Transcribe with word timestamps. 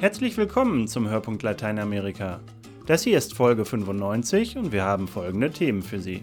Herzlich 0.00 0.36
willkommen 0.36 0.86
zum 0.86 1.08
Hörpunkt 1.08 1.42
Lateinamerika. 1.42 2.38
Das 2.86 3.02
hier 3.02 3.18
ist 3.18 3.34
Folge 3.34 3.64
95 3.64 4.56
und 4.56 4.70
wir 4.70 4.84
haben 4.84 5.08
folgende 5.08 5.50
Themen 5.50 5.82
für 5.82 5.98
Sie. 5.98 6.22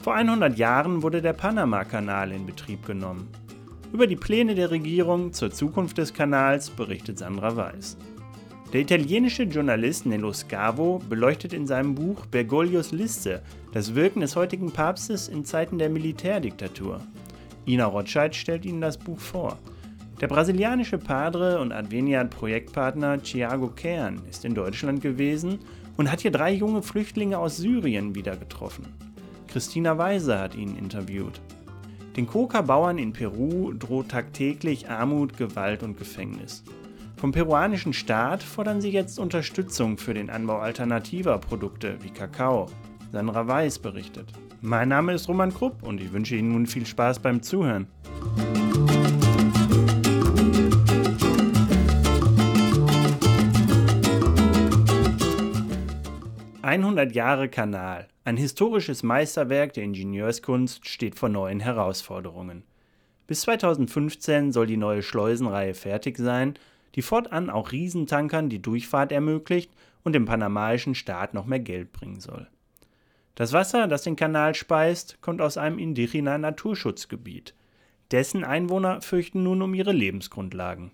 Vor 0.00 0.14
100 0.14 0.58
Jahren 0.58 1.02
wurde 1.02 1.22
der 1.22 1.32
Panama-Kanal 1.32 2.30
in 2.30 2.44
Betrieb 2.44 2.84
genommen. 2.84 3.30
Über 3.90 4.06
die 4.06 4.16
Pläne 4.16 4.54
der 4.54 4.70
Regierung 4.70 5.32
zur 5.32 5.50
Zukunft 5.50 5.96
des 5.96 6.12
Kanals 6.12 6.68
berichtet 6.68 7.18
Sandra 7.18 7.56
Weiß. 7.56 7.96
Der 8.74 8.82
italienische 8.82 9.44
Journalist 9.44 10.04
Nello 10.04 10.34
Scavo 10.34 11.00
beleuchtet 11.08 11.54
in 11.54 11.66
seinem 11.66 11.94
Buch 11.94 12.26
Bergoglios 12.26 12.92
Liste 12.92 13.40
das 13.72 13.94
Wirken 13.94 14.20
des 14.20 14.36
heutigen 14.36 14.70
Papstes 14.70 15.28
in 15.28 15.46
Zeiten 15.46 15.78
der 15.78 15.88
Militärdiktatur. 15.88 17.00
Ina 17.66 17.86
Rotscheid 17.86 18.36
stellt 18.36 18.66
Ihnen 18.66 18.82
das 18.82 18.98
Buch 18.98 19.20
vor. 19.20 19.58
Der 20.20 20.28
brasilianische 20.28 20.98
Padre 20.98 21.60
und 21.60 21.72
Adveniat-Projektpartner 21.72 23.20
Thiago 23.22 23.68
Kern 23.68 24.22
ist 24.30 24.44
in 24.44 24.54
Deutschland 24.54 25.00
gewesen 25.00 25.58
und 25.96 26.10
hat 26.10 26.20
hier 26.20 26.30
drei 26.30 26.52
junge 26.52 26.82
Flüchtlinge 26.82 27.38
aus 27.38 27.56
Syrien 27.56 28.14
wieder 28.14 28.36
getroffen. 28.36 28.86
Christina 29.48 29.98
Weise 29.98 30.38
hat 30.38 30.54
ihn 30.54 30.76
interviewt. 30.76 31.40
Den 32.16 32.28
Coca-Bauern 32.28 32.98
in 32.98 33.12
Peru 33.12 33.72
droht 33.72 34.10
tagtäglich 34.10 34.88
Armut, 34.88 35.36
Gewalt 35.36 35.82
und 35.82 35.98
Gefängnis. 35.98 36.62
Vom 37.16 37.32
peruanischen 37.32 37.92
Staat 37.92 38.42
fordern 38.42 38.80
sie 38.80 38.90
jetzt 38.90 39.18
Unterstützung 39.18 39.98
für 39.98 40.14
den 40.14 40.30
Anbau 40.30 40.58
alternativer 40.58 41.38
Produkte 41.38 41.96
wie 42.02 42.10
Kakao. 42.10 42.66
Sandra 43.10 43.46
Weiß 43.46 43.80
berichtet. 43.80 44.32
Mein 44.60 44.88
Name 44.88 45.12
ist 45.12 45.28
Roman 45.28 45.52
Krupp 45.52 45.82
und 45.82 46.00
ich 46.00 46.12
wünsche 46.12 46.36
Ihnen 46.36 46.52
nun 46.52 46.66
viel 46.66 46.86
Spaß 46.86 47.18
beim 47.18 47.42
Zuhören. 47.42 47.86
»100 56.82 57.12
Jahre 57.12 57.48
Kanal. 57.48 58.08
Ein 58.24 58.36
historisches 58.36 59.02
Meisterwerk 59.02 59.74
der 59.74 59.84
Ingenieurskunst 59.84 60.88
steht 60.88 61.18
vor 61.18 61.28
neuen 61.28 61.60
Herausforderungen. 61.60 62.64
Bis 63.26 63.42
2015 63.42 64.52
soll 64.52 64.66
die 64.66 64.76
neue 64.76 65.02
Schleusenreihe 65.02 65.74
fertig 65.74 66.18
sein 66.18 66.54
die 66.94 67.02
fortan 67.02 67.50
auch 67.50 67.72
Riesentankern 67.72 68.48
die 68.48 68.62
Durchfahrt 68.62 69.12
ermöglicht 69.12 69.70
und 70.04 70.12
dem 70.12 70.26
panamaischen 70.26 70.94
Staat 70.94 71.34
noch 71.34 71.46
mehr 71.46 71.60
Geld 71.60 71.92
bringen 71.92 72.20
soll. 72.20 72.46
Das 73.34 73.52
Wasser, 73.52 73.88
das 73.88 74.02
den 74.02 74.14
Kanal 74.14 74.54
speist, 74.54 75.20
kommt 75.20 75.40
aus 75.40 75.58
einem 75.58 75.78
indigena 75.78 76.38
Naturschutzgebiet. 76.38 77.54
Dessen 78.12 78.44
Einwohner 78.44 79.00
fürchten 79.00 79.42
nun 79.42 79.60
um 79.62 79.74
ihre 79.74 79.92
Lebensgrundlagen. 79.92 80.92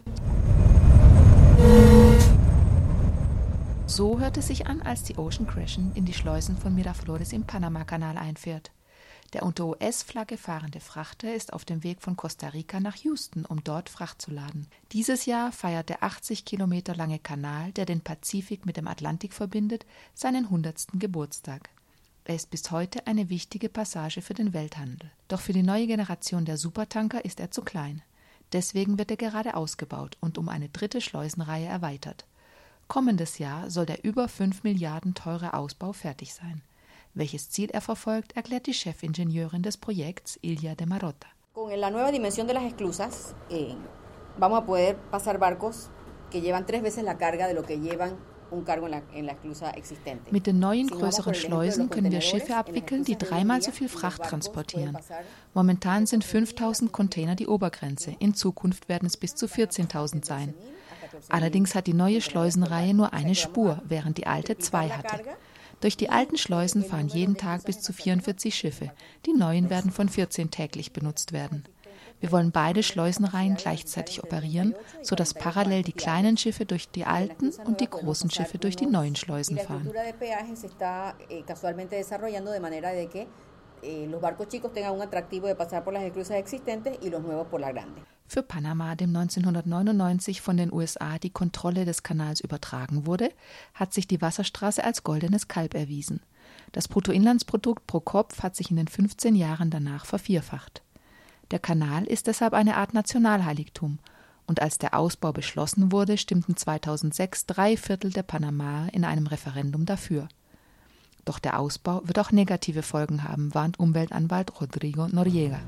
So 3.91 4.21
hört 4.21 4.37
es 4.37 4.47
sich 4.47 4.69
an, 4.69 4.83
als 4.83 5.03
die 5.03 5.19
Ocean 5.19 5.49
Crescent 5.49 5.97
in 5.97 6.05
die 6.05 6.15
Schleusen 6.15 6.57
von 6.57 6.73
Miraflores 6.73 7.33
im 7.33 7.43
Panamakanal 7.43 8.17
einfährt. 8.19 8.71
Der 9.33 9.43
unter 9.43 9.67
US-Flagge 9.67 10.37
fahrende 10.37 10.79
Frachter 10.79 11.35
ist 11.35 11.53
auf 11.53 11.65
dem 11.65 11.83
Weg 11.83 12.01
von 12.01 12.15
Costa 12.15 12.51
Rica 12.51 12.79
nach 12.79 12.95
Houston, 12.95 13.45
um 13.45 13.65
dort 13.65 13.89
Fracht 13.89 14.23
zu 14.23 14.31
laden. 14.31 14.69
Dieses 14.93 15.27
Jahr 15.27 15.51
feiert 15.51 15.89
der 15.89 16.05
80 16.05 16.45
Kilometer 16.45 16.95
lange 16.95 17.19
Kanal, 17.19 17.73
der 17.73 17.85
den 17.85 18.01
Pazifik 18.01 18.65
mit 18.65 18.77
dem 18.77 18.87
Atlantik 18.87 19.35
verbindet, 19.35 19.85
seinen 20.15 20.45
100. 20.45 20.87
Geburtstag. 20.93 21.69
Er 22.27 22.37
ist 22.37 22.51
bis 22.51 22.71
heute 22.71 23.09
eine 23.09 23.29
wichtige 23.29 23.69
Passage 23.69 24.23
für 24.23 24.35
den 24.35 24.53
Welthandel. 24.53 25.11
Doch 25.27 25.41
für 25.41 25.53
die 25.53 25.65
neue 25.65 25.89
Generation 25.89 26.45
der 26.45 26.59
Supertanker 26.59 27.25
ist 27.25 27.41
er 27.41 27.51
zu 27.51 27.63
klein. 27.63 28.03
Deswegen 28.53 28.99
wird 28.99 29.11
er 29.11 29.17
gerade 29.17 29.57
ausgebaut 29.57 30.17
und 30.21 30.39
um 30.39 30.49
eine 30.49 30.69
dritte 30.69 31.01
Schleusenreihe 31.01 31.67
erweitert. 31.67 32.25
Kommendes 32.91 33.39
Jahr 33.39 33.71
soll 33.71 33.87
der 33.87 34.03
über 34.05 34.27
5 34.27 34.65
Milliarden 34.65 35.15
teure 35.15 35.55
Ausbau 35.55 35.93
fertig 35.93 36.35
sein. 36.35 36.61
Welches 37.15 37.49
Ziel 37.49 37.71
er 37.71 37.81
verfolgt, 37.81 38.35
erklärt 38.35 38.67
die 38.67 38.75
Chefingenieurin 38.75 39.63
des 39.63 39.77
Projekts, 39.77 40.41
Ilya 40.43 40.75
de 40.75 40.87
Marota. 40.87 41.29
Con 41.55 41.71
la 41.79 41.91
nueva 41.91 42.11
dimensión 42.11 42.49
de 42.49 42.55
las 42.55 42.65
esclusas, 42.65 43.37
eh, 43.49 43.77
vamos 44.39 44.59
a 44.59 44.67
poder 44.67 44.97
pasar 45.09 45.39
barcos 45.39 45.89
que 46.33 46.41
llevan 46.41 46.67
tres 46.67 46.83
veces 46.83 47.05
la 47.05 47.17
carga 47.17 47.47
de 47.47 47.55
lo 47.55 47.63
que 47.63 47.79
llevan 47.79 48.19
mit 50.33 50.47
den 50.47 50.59
neuen 50.59 50.89
größeren 50.89 51.35
Schleusen 51.35 51.89
können 51.89 52.11
wir 52.11 52.21
Schiffe 52.21 52.57
abwickeln, 52.57 53.05
die 53.05 53.17
dreimal 53.17 53.63
so 53.63 53.71
viel 53.71 53.89
Fracht 53.89 54.25
transportieren. 54.25 54.99
Momentan 55.55 56.07
sind 56.07 56.25
5000 56.25 56.91
Container 56.91 57.37
die 57.37 57.47
Obergrenze. 57.47 58.17
In 58.19 58.35
Zukunft 58.35 58.89
werden 58.89 59.07
es 59.07 59.17
bis 59.17 59.37
zu 59.37 59.47
14.000 59.47 60.25
sein. 60.25 60.55
Allerdings 61.29 61.75
hat 61.75 61.87
die 61.87 61.95
neue 61.95 62.21
Schleusenreihe 62.21 62.95
nur 62.95 63.13
eine 63.13 63.35
Spur, 63.35 63.83
während 63.87 64.19
die 64.19 64.27
alte 64.27 64.59
zwei 64.59 64.89
hatte. 64.89 65.23
Durch 65.81 65.97
die 65.97 66.11
alten 66.11 66.37
Schleusen 66.37 66.85
fahren 66.85 67.09
jeden 67.09 67.37
Tag 67.37 67.65
bis 67.65 67.81
zu 67.81 67.93
44 67.93 68.55
Schiffe. 68.55 68.91
Die 69.27 69.33
neuen 69.33 69.71
werden 69.71 69.91
von 69.91 70.09
14 70.09 70.51
täglich 70.51 70.93
benutzt 70.93 71.33
werden. 71.33 71.65
Wir 72.21 72.33
wollen 72.33 72.53
beide 72.53 72.83
Schleusenreihen 72.83 73.57
gleichzeitig 73.57 74.23
operieren, 74.23 74.75
sodass 75.03 75.33
parallel 75.33 75.83
die 75.83 75.95
kleinen 75.95 76.37
Schiffe 76.37 76.67
durch 76.67 76.91
die 76.91 77.07
alten 77.07 77.51
und 77.65 77.81
die 77.81 77.89
großen 77.89 78.31
Schiffe 78.31 78.59
durch 78.59 78.77
die 78.77 78.87
neuen 78.87 79.17
Schleusen 79.17 79.59
fahren. 79.59 79.91
Für 88.33 88.45
Panama, 88.45 88.95
dem 88.95 89.09
1999 89.09 90.41
von 90.41 90.57
den 90.57 90.73
USA 90.73 91.19
die 91.19 91.31
Kontrolle 91.31 91.85
des 91.85 92.05
Kanals 92.05 92.41
übertragen 92.41 93.05
wurde, 93.05 93.33
hat 93.75 93.93
sich 93.93 94.07
die 94.07 94.23
Wasserstraße 94.23 94.85
als 94.85 95.03
goldenes 95.03 95.49
Kalb 95.49 95.75
erwiesen. 95.75 96.21
Das 96.71 96.87
Bruttoinlandsprodukt 96.87 97.89
pro 97.89 97.99
Kopf 97.99 98.45
hat 98.45 98.55
sich 98.55 98.71
in 98.71 98.77
den 98.77 98.87
15 98.87 99.35
Jahren 99.35 99.71
danach 99.71 100.07
vervierfacht. 100.07 100.81
Der 101.51 101.59
Kanal 101.59 102.05
ist 102.05 102.29
deshalb 102.29 102.53
eine 102.53 102.77
Art 102.77 102.95
Nationalheiligtum. 102.95 103.99
Und 104.47 104.63
als 104.63 104.79
der 104.79 104.95
Ausbau 104.95 105.33
beschlossen 105.33 105.91
wurde, 105.91 106.17
stimmten 106.17 106.57
2006 106.57 107.47
drei 107.47 107.77
Viertel 107.77 108.13
der 108.13 108.23
Panamaer 108.23 108.95
in 108.95 109.05
einem 109.05 109.27
Referendum 109.27 109.87
dafür. 109.87 110.29
Doch 111.25 111.41
der 111.41 111.59
Ausbau 111.59 112.03
wird 112.05 112.21
auch 112.21 112.31
negative 112.31 112.83
Folgen 112.83 113.25
haben, 113.25 113.53
warnt 113.55 113.81
Umweltanwalt 113.81 114.61
Rodrigo 114.61 115.09
Noriega. 115.09 115.59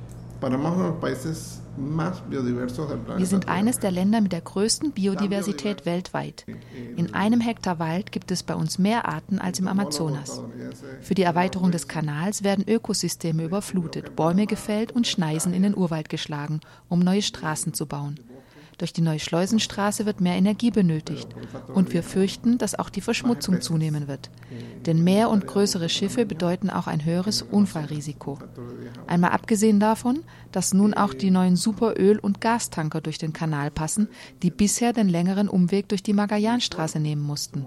Wir 3.16 3.26
sind 3.26 3.48
eines 3.48 3.78
der 3.78 3.90
Länder 3.90 4.20
mit 4.20 4.32
der 4.32 4.40
größten 4.40 4.92
Biodiversität 4.92 5.86
weltweit. 5.86 6.44
In 6.96 7.14
einem 7.14 7.40
Hektar 7.40 7.78
Wald 7.78 8.12
gibt 8.12 8.30
es 8.30 8.42
bei 8.42 8.54
uns 8.54 8.78
mehr 8.78 9.08
Arten 9.08 9.38
als 9.38 9.58
im 9.60 9.68
Amazonas. 9.68 10.42
Für 11.00 11.14
die 11.14 11.22
Erweiterung 11.22 11.70
des 11.70 11.88
Kanals 11.88 12.42
werden 12.42 12.64
Ökosysteme 12.66 13.44
überflutet, 13.44 14.16
Bäume 14.16 14.46
gefällt 14.46 14.92
und 14.92 15.06
Schneisen 15.06 15.54
in 15.54 15.62
den 15.62 15.76
Urwald 15.76 16.08
geschlagen, 16.08 16.60
um 16.88 16.98
neue 16.98 17.22
Straßen 17.22 17.72
zu 17.72 17.86
bauen. 17.86 18.18
Durch 18.78 18.92
die 18.92 19.00
neue 19.02 19.20
Schleusenstraße 19.20 20.06
wird 20.06 20.20
mehr 20.20 20.36
Energie 20.36 20.70
benötigt. 20.70 21.28
Und 21.72 21.92
wir 21.92 22.02
fürchten, 22.02 22.58
dass 22.58 22.78
auch 22.78 22.90
die 22.90 23.00
Verschmutzung 23.00 23.60
zunehmen 23.60 24.08
wird. 24.08 24.30
Denn 24.86 25.04
mehr 25.04 25.30
und 25.30 25.46
größere 25.46 25.88
Schiffe 25.88 26.26
bedeuten 26.26 26.70
auch 26.70 26.86
ein 26.86 27.04
höheres 27.04 27.42
Unfallrisiko. 27.42 28.38
Einmal 29.06 29.30
abgesehen 29.30 29.78
davon, 29.78 30.24
dass 30.50 30.74
nun 30.74 30.94
auch 30.94 31.14
die 31.14 31.30
neuen 31.30 31.56
Superöl- 31.56 32.18
und 32.18 32.40
Gastanker 32.40 33.00
durch 33.00 33.18
den 33.18 33.32
Kanal 33.32 33.70
passen, 33.70 34.08
die 34.42 34.50
bisher 34.50 34.92
den 34.92 35.08
längeren 35.08 35.48
Umweg 35.48 35.88
durch 35.88 36.02
die 36.02 36.12
Magellanstraße 36.12 36.98
nehmen 36.98 37.22
mussten. 37.22 37.66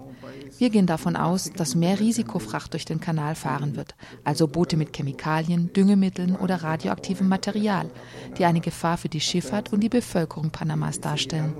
Wir 0.58 0.70
gehen 0.70 0.86
davon 0.86 1.16
aus, 1.16 1.50
dass 1.52 1.74
mehr 1.74 1.98
Risikofracht 1.98 2.72
durch 2.72 2.84
den 2.84 3.00
Kanal 3.00 3.34
fahren 3.34 3.76
wird, 3.76 3.94
also 4.24 4.46
Boote 4.46 4.76
mit 4.76 4.96
Chemikalien, 4.96 5.72
Düngemitteln 5.72 6.36
oder 6.36 6.62
radioaktivem 6.62 7.28
Material, 7.28 7.90
die 8.38 8.44
eine 8.44 8.60
Gefahr 8.60 8.96
für 8.96 9.08
die 9.08 9.20
Schifffahrt 9.20 9.72
und 9.72 9.80
die 9.80 9.88
Bevölkerung 9.88 10.50
Panamas 10.50 10.95
darstellen. 11.00 11.54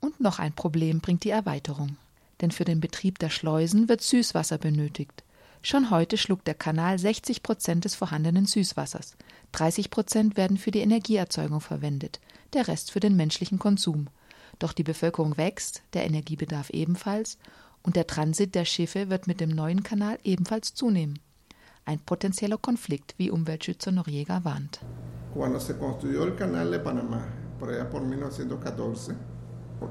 Und 0.00 0.20
noch 0.20 0.38
ein 0.38 0.52
Problem 0.52 1.00
bringt 1.00 1.24
die 1.24 1.30
Erweiterung. 1.30 1.96
Denn 2.40 2.50
für 2.50 2.64
den 2.64 2.80
Betrieb 2.80 3.18
der 3.18 3.30
Schleusen 3.30 3.88
wird 3.88 4.00
Süßwasser 4.00 4.58
benötigt. 4.58 5.24
Schon 5.60 5.90
heute 5.90 6.16
schluckt 6.16 6.46
der 6.46 6.54
Kanal 6.54 6.98
60 6.98 7.42
Prozent 7.42 7.84
des 7.84 7.96
vorhandenen 7.96 8.46
Süßwassers. 8.46 9.16
30 9.52 9.90
Prozent 9.90 10.36
werden 10.36 10.56
für 10.56 10.70
die 10.70 10.80
Energieerzeugung 10.80 11.60
verwendet, 11.60 12.20
der 12.52 12.68
Rest 12.68 12.92
für 12.92 13.00
den 13.00 13.16
menschlichen 13.16 13.58
Konsum. 13.58 14.08
Doch 14.60 14.72
die 14.72 14.84
Bevölkerung 14.84 15.36
wächst, 15.36 15.82
der 15.94 16.04
Energiebedarf 16.04 16.70
ebenfalls, 16.70 17.38
und 17.82 17.96
der 17.96 18.06
Transit 18.06 18.54
der 18.54 18.64
Schiffe 18.64 19.10
wird 19.10 19.26
mit 19.26 19.40
dem 19.40 19.50
neuen 19.50 19.82
Kanal 19.82 20.18
ebenfalls 20.22 20.74
zunehmen. 20.74 21.18
Ein 21.88 22.00
potenzieller 22.00 22.58
Konflikt, 22.58 23.14
wie 23.16 23.30
Umweltschützer 23.30 23.90
Noriega 23.92 24.44
warnt. 24.44 24.80
Cuando 25.32 25.58
se 25.58 25.74
construyó 25.78 26.24
el 26.24 26.34
canal 26.34 26.70
de 26.70 26.80
Panamá, 26.80 27.24
por 27.58 27.70
allá 27.70 27.88
por 27.88 28.02
1914, 28.02 29.14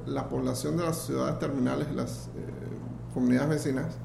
la 0.06 0.30
población 0.30 0.78
de 0.78 0.84
las 0.84 1.08
ciudades 1.08 1.40
terminales 1.40 1.92
las 1.96 2.28
eh, 2.28 3.14
comunidades 3.16 3.50
vecinas 3.50 3.98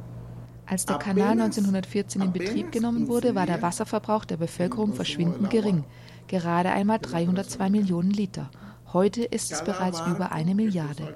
Als 0.65 0.87
der 0.87 0.97
Kanal 0.97 1.33
1914 1.33 2.23
in 2.23 2.33
Betrieb 2.33 2.73
genommen 2.73 3.09
wurde, 3.09 3.35
war 3.35 3.45
der 3.45 3.61
Wasserverbrauch 3.61 4.25
der 4.25 4.39
Bevölkerung 4.39 4.95
verschwindend 4.95 5.51
gering, 5.51 5.85
gerade 6.29 6.71
einmal 6.71 6.99
302 6.99 7.69
Millionen 7.69 8.11
Liter. 8.11 8.51
Heute 8.93 9.25
ist 9.25 9.53
es 9.53 9.65
bereits 9.65 10.01
über 10.07 10.33
eine 10.33 10.55
Milliarde. 10.55 11.15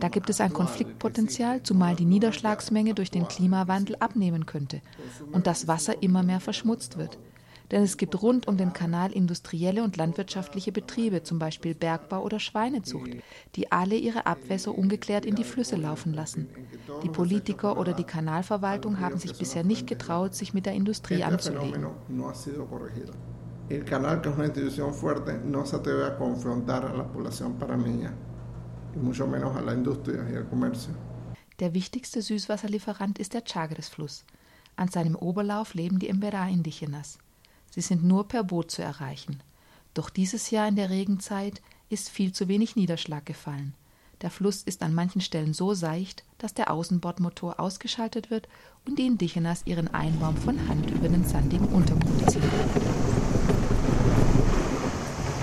Da 0.00 0.08
gibt 0.08 0.30
es 0.30 0.40
ein 0.40 0.52
Konfliktpotenzial, 0.52 1.62
zumal 1.62 1.94
die 1.94 2.06
Niederschlagsmenge 2.06 2.94
durch 2.94 3.10
den 3.10 3.28
Klimawandel 3.28 3.96
abnehmen 3.96 4.46
könnte 4.46 4.80
und 5.32 5.46
das 5.46 5.68
Wasser 5.68 6.02
immer 6.02 6.22
mehr 6.22 6.40
verschmutzt 6.40 6.96
wird. 6.96 7.18
Denn 7.70 7.82
es 7.82 7.98
gibt 7.98 8.22
rund 8.22 8.48
um 8.48 8.56
den 8.56 8.72
Kanal 8.72 9.12
industrielle 9.12 9.82
und 9.82 9.98
landwirtschaftliche 9.98 10.72
Betriebe, 10.72 11.22
zum 11.22 11.38
Beispiel 11.38 11.74
Bergbau 11.74 12.22
oder 12.22 12.40
Schweinezucht, 12.40 13.10
die 13.56 13.70
alle 13.70 13.96
ihre 13.96 14.26
Abwässer 14.26 14.76
ungeklärt 14.76 15.26
in 15.26 15.34
die 15.34 15.44
Flüsse 15.44 15.76
laufen 15.76 16.14
lassen. 16.14 16.48
Die 17.02 17.10
Politiker 17.10 17.78
oder 17.78 17.92
die 17.92 18.04
Kanalverwaltung 18.04 19.00
haben 19.00 19.18
sich 19.18 19.36
bisher 19.36 19.64
nicht 19.64 19.86
getraut, 19.86 20.34
sich 20.34 20.54
mit 20.54 20.64
der 20.64 20.72
Industrie 20.72 21.22
anzulegen. 21.22 21.88
El 23.68 23.84
canal, 23.84 24.22
que 24.22 24.30
es 24.30 24.34
una 24.34 24.46
institución 24.46 24.94
fuerte, 24.94 25.38
no 25.44 25.66
se 25.66 25.76
atreve 25.76 26.06
a 26.06 26.16
confrontar 26.16 26.86
a 26.86 26.94
la 26.94 27.06
población 27.06 27.58
panameña, 27.58 28.14
y 28.96 28.98
mucho 28.98 29.26
menos 29.26 29.54
a 29.56 29.60
la 29.60 29.74
industria 29.74 30.26
y 30.30 30.36
al 30.36 30.48
comercio. 30.48 30.94
Der 31.58 31.74
wichtigste 31.74 32.22
Süßwasserlieferant 32.22 33.18
ist 33.18 33.34
der 33.34 33.42
Chagres-Fluss. 33.44 34.24
An 34.76 34.88
seinem 34.88 35.16
Oberlauf 35.16 35.74
leben 35.74 35.98
die 35.98 36.08
Emberá-Indigenas. 36.08 37.18
Sie 37.70 37.82
sind 37.82 38.04
nur 38.04 38.26
per 38.26 38.42
Boot 38.42 38.70
zu 38.70 38.80
erreichen. 38.80 39.42
Doch 39.92 40.08
dieses 40.08 40.50
Jahr 40.50 40.68
in 40.68 40.76
der 40.76 40.88
Regenzeit 40.88 41.60
ist 41.90 42.08
viel 42.08 42.32
zu 42.32 42.48
wenig 42.48 42.76
Niederschlag 42.76 43.26
gefallen. 43.26 43.74
Der 44.22 44.30
Fluss 44.30 44.62
ist 44.62 44.82
an 44.82 44.94
manchen 44.94 45.20
Stellen 45.20 45.52
so 45.52 45.74
seicht, 45.74 46.24
dass 46.38 46.54
der 46.54 46.72
Außenbordmotor 46.72 47.60
ausgeschaltet 47.60 48.30
wird 48.30 48.48
und 48.86 48.98
die 48.98 49.06
Indigenas 49.06 49.62
ihren 49.64 49.88
Einbaum 49.88 50.36
von 50.36 50.68
Hand 50.68 50.90
über 50.90 51.08
den 51.08 51.24
sandigen 51.24 51.68
Untergrund 51.68 52.30
ziehen. 52.30 52.42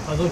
Also, 0.08 0.30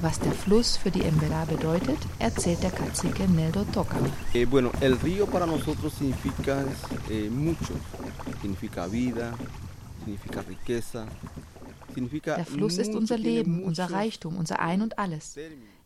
Was 0.00 0.18
der 0.20 0.32
Fluss 0.32 0.78
für 0.78 0.90
die 0.90 1.02
Emberá 1.02 1.44
bedeutet, 1.44 1.98
erzählt 2.18 2.62
der 2.62 2.70
Cacique 2.70 3.28
Neldo 3.28 3.64
Tocama. 3.64 4.08
Eh, 4.32 4.46
bueno, 4.46 4.70
el 4.80 4.98
río 4.98 5.26
para 5.26 5.44
nosotros 5.44 5.92
significa 5.92 6.64
eh, 7.10 7.28
mucho. 7.28 7.74
Significa 8.40 8.86
vida, 8.86 9.34
significa 10.04 10.40
riqueza. 10.40 11.06
Significa 11.92 12.36
der 12.36 12.46
Fluss 12.46 12.78
ist 12.78 12.94
unser 12.94 13.18
Leben, 13.18 13.62
unser 13.62 13.90
Reichtum, 13.90 14.36
unser 14.38 14.60
Ein 14.60 14.80
und 14.80 14.98
alles. 14.98 15.36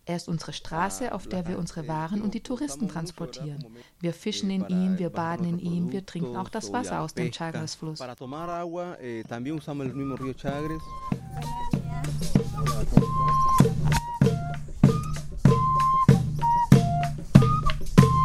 Er 0.04 0.16
ist 0.16 0.26
unsere 0.26 0.52
Straße, 0.52 1.14
auf 1.14 1.28
der 1.28 1.46
wir 1.46 1.58
unsere 1.58 1.87
Waren 1.87 2.22
und 2.22 2.34
die 2.34 2.43
Touristen 2.43 2.88
transportieren. 2.88 3.64
Wir 4.00 4.12
fischen 4.12 4.50
in 4.50 4.66
ihm, 4.69 4.99
wir 4.99 5.10
baden 5.10 5.46
in 5.49 5.58
ihm, 5.60 5.93
wir 5.93 6.04
trinken 6.04 6.37
auch 6.37 6.49
das 6.49 6.72
Wasser 6.72 7.00
aus 7.00 7.14
dem 7.14 7.32
Chagres-Fluss. 7.32 8.00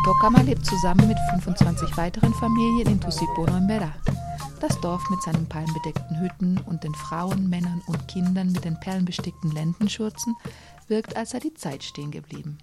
Tokama 0.04 0.42
lebt 0.42 0.66
zusammen 0.66 1.08
mit 1.08 1.18
25 1.30 1.96
weiteren 1.96 2.34
Familien 2.34 2.88
in 2.88 3.00
Tusipono 3.00 3.56
im 3.56 3.68
Bera. 3.68 3.94
Das 4.60 4.80
Dorf 4.82 5.08
mit 5.12 5.22
seinen 5.22 5.46
palmbedeckten 5.48 6.20
Hütten 6.20 6.60
und 6.66 6.84
den 6.84 6.96
Frauen, 6.96 7.48
Männern 7.48 7.84
und 7.86 8.08
Kindern 8.08 8.52
mit 8.52 8.66
den 8.66 8.80
perlenbestickten 8.80 9.52
Lendenschurzen 9.52 10.36
wirkt, 10.90 11.16
als 11.16 11.32
sei 11.32 11.40
die 11.40 11.54
Zeit 11.54 11.84
stehen 11.84 12.12
geblieben. 12.12 12.58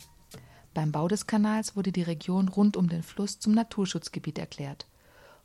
Beim 0.75 0.91
Bau 0.91 1.09
des 1.09 1.27
Kanals 1.27 1.77
wurde 1.77 1.93
die 1.93 2.03
Region 2.03 2.49
rund 2.49 2.77
um 2.77 2.89
den 2.89 3.03
Fluss 3.03 3.39
zum 3.39 3.53
Naturschutzgebiet 3.55 4.39
erklärt. 4.39 4.87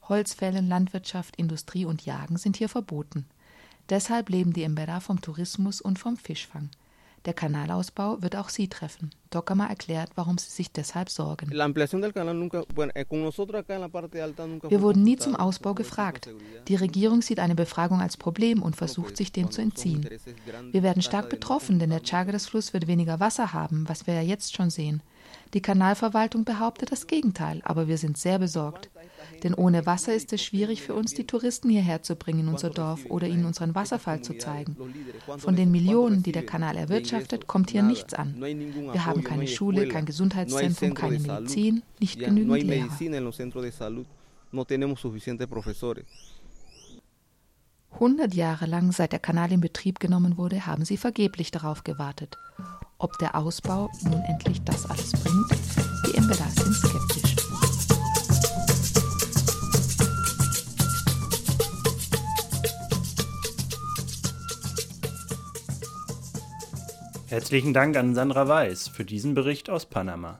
Holzfällen, 0.07 0.67
Landwirtschaft, 0.67 1.35
Industrie 1.35 1.85
und 1.85 2.05
Jagen 2.05 2.37
sind 2.37 2.57
hier 2.57 2.69
verboten. 2.69 3.25
Deshalb 3.89 4.29
leben 4.29 4.53
die 4.53 4.63
Embera 4.63 4.99
vom 4.99 5.21
Tourismus 5.21 5.81
und 5.81 5.99
vom 5.99 6.17
Fischfang. 6.17 6.69
Der 7.25 7.33
Kanalausbau 7.33 8.21
wird 8.21 8.35
auch 8.35 8.49
sie 8.49 8.67
treffen. 8.67 9.11
Tokama 9.29 9.67
erklärt, 9.67 10.11
warum 10.15 10.37
sie 10.37 10.49
sich 10.49 10.71
deshalb 10.71 11.09
sorgen. 11.09 11.51
Eh, 11.51 11.55
Wir 14.69 14.81
wurden 14.81 15.03
nie 15.03 15.17
zum 15.17 15.35
Ausbau 15.35 15.73
gefragt. 15.73 16.29
Die 16.67 16.75
Regierung 16.75 17.21
sieht 17.21 17.39
eine 17.39 17.55
Befragung 17.55 18.01
als 18.01 18.17
Problem 18.17 18.61
und 18.63 18.75
versucht, 18.75 19.17
sich 19.17 19.31
dem 19.31 19.51
zu 19.51 19.61
entziehen. 19.61 20.07
Wir 20.71 20.83
werden 20.83 21.01
stark 21.01 21.29
betroffen, 21.29 21.79
denn 21.79 21.89
der 21.89 22.03
Chagres-Fluss 22.03 22.73
wird 22.73 22.87
weniger 22.87 23.19
Wasser 23.19 23.53
haben, 23.53 23.87
was 23.87 24.07
wir 24.07 24.15
ja 24.15 24.21
jetzt 24.21 24.55
schon 24.55 24.69
sehen. 24.69 25.01
Die 25.53 25.61
Kanalverwaltung 25.61 26.43
behauptet 26.43 26.91
das 26.91 27.07
Gegenteil, 27.07 27.61
aber 27.63 27.87
wir 27.87 27.97
sind 27.97 28.17
sehr 28.17 28.39
besorgt. 28.39 28.89
Denn 29.43 29.53
ohne 29.53 29.85
Wasser 29.85 30.13
ist 30.13 30.31
es 30.33 30.43
schwierig 30.43 30.81
für 30.81 30.93
uns, 30.93 31.13
die 31.13 31.25
Touristen 31.25 31.69
hierher 31.69 32.03
zu 32.03 32.15
bringen 32.15 32.41
in 32.41 32.47
unser 32.49 32.69
Dorf 32.69 33.05
oder 33.09 33.27
ihnen 33.27 33.45
unseren 33.45 33.73
Wasserfall 33.73 34.21
zu 34.21 34.37
zeigen. 34.37 34.75
Von 35.37 35.55
den 35.55 35.71
Millionen, 35.71 36.23
die 36.23 36.31
der 36.31 36.45
Kanal 36.45 36.77
erwirtschaftet, 36.77 37.47
kommt 37.47 37.71
hier 37.71 37.83
nichts 37.83 38.13
an. 38.13 38.35
Wir 38.39 39.05
haben 39.05 39.23
keine 39.23 39.47
Schule, 39.47 39.87
kein 39.87 40.05
Gesundheitszentrum, 40.05 40.93
keine 40.93 41.19
Medizin, 41.19 41.83
nicht 41.99 42.19
genügend 42.19 42.63
Lehrer. 42.63 42.89
100 47.91 48.33
Jahre 48.33 48.65
lang, 48.65 48.91
seit 48.91 49.11
der 49.11 49.19
Kanal 49.19 49.51
in 49.51 49.61
Betrieb 49.61 49.99
genommen 49.99 50.37
wurde, 50.37 50.65
haben 50.65 50.85
sie 50.85 50.97
vergeblich 50.97 51.51
darauf 51.51 51.83
gewartet. 51.83 52.37
Ob 52.97 53.17
der 53.19 53.35
Ausbau 53.35 53.89
nun 54.03 54.21
endlich 54.27 54.61
das 54.63 54.89
alles 54.89 55.11
bringt, 55.11 55.51
die 56.07 56.17
Embedas 56.17 56.55
sind 56.55 56.73
skeptisch. 56.73 57.35
Herzlichen 67.27 67.73
Dank 67.73 67.95
an 67.95 68.15
Sandra 68.15 68.47
Weiß 68.47 68.87
für 68.87 69.05
diesen 69.05 69.33
Bericht 69.33 69.69
aus 69.69 69.85
Panama. 69.85 70.39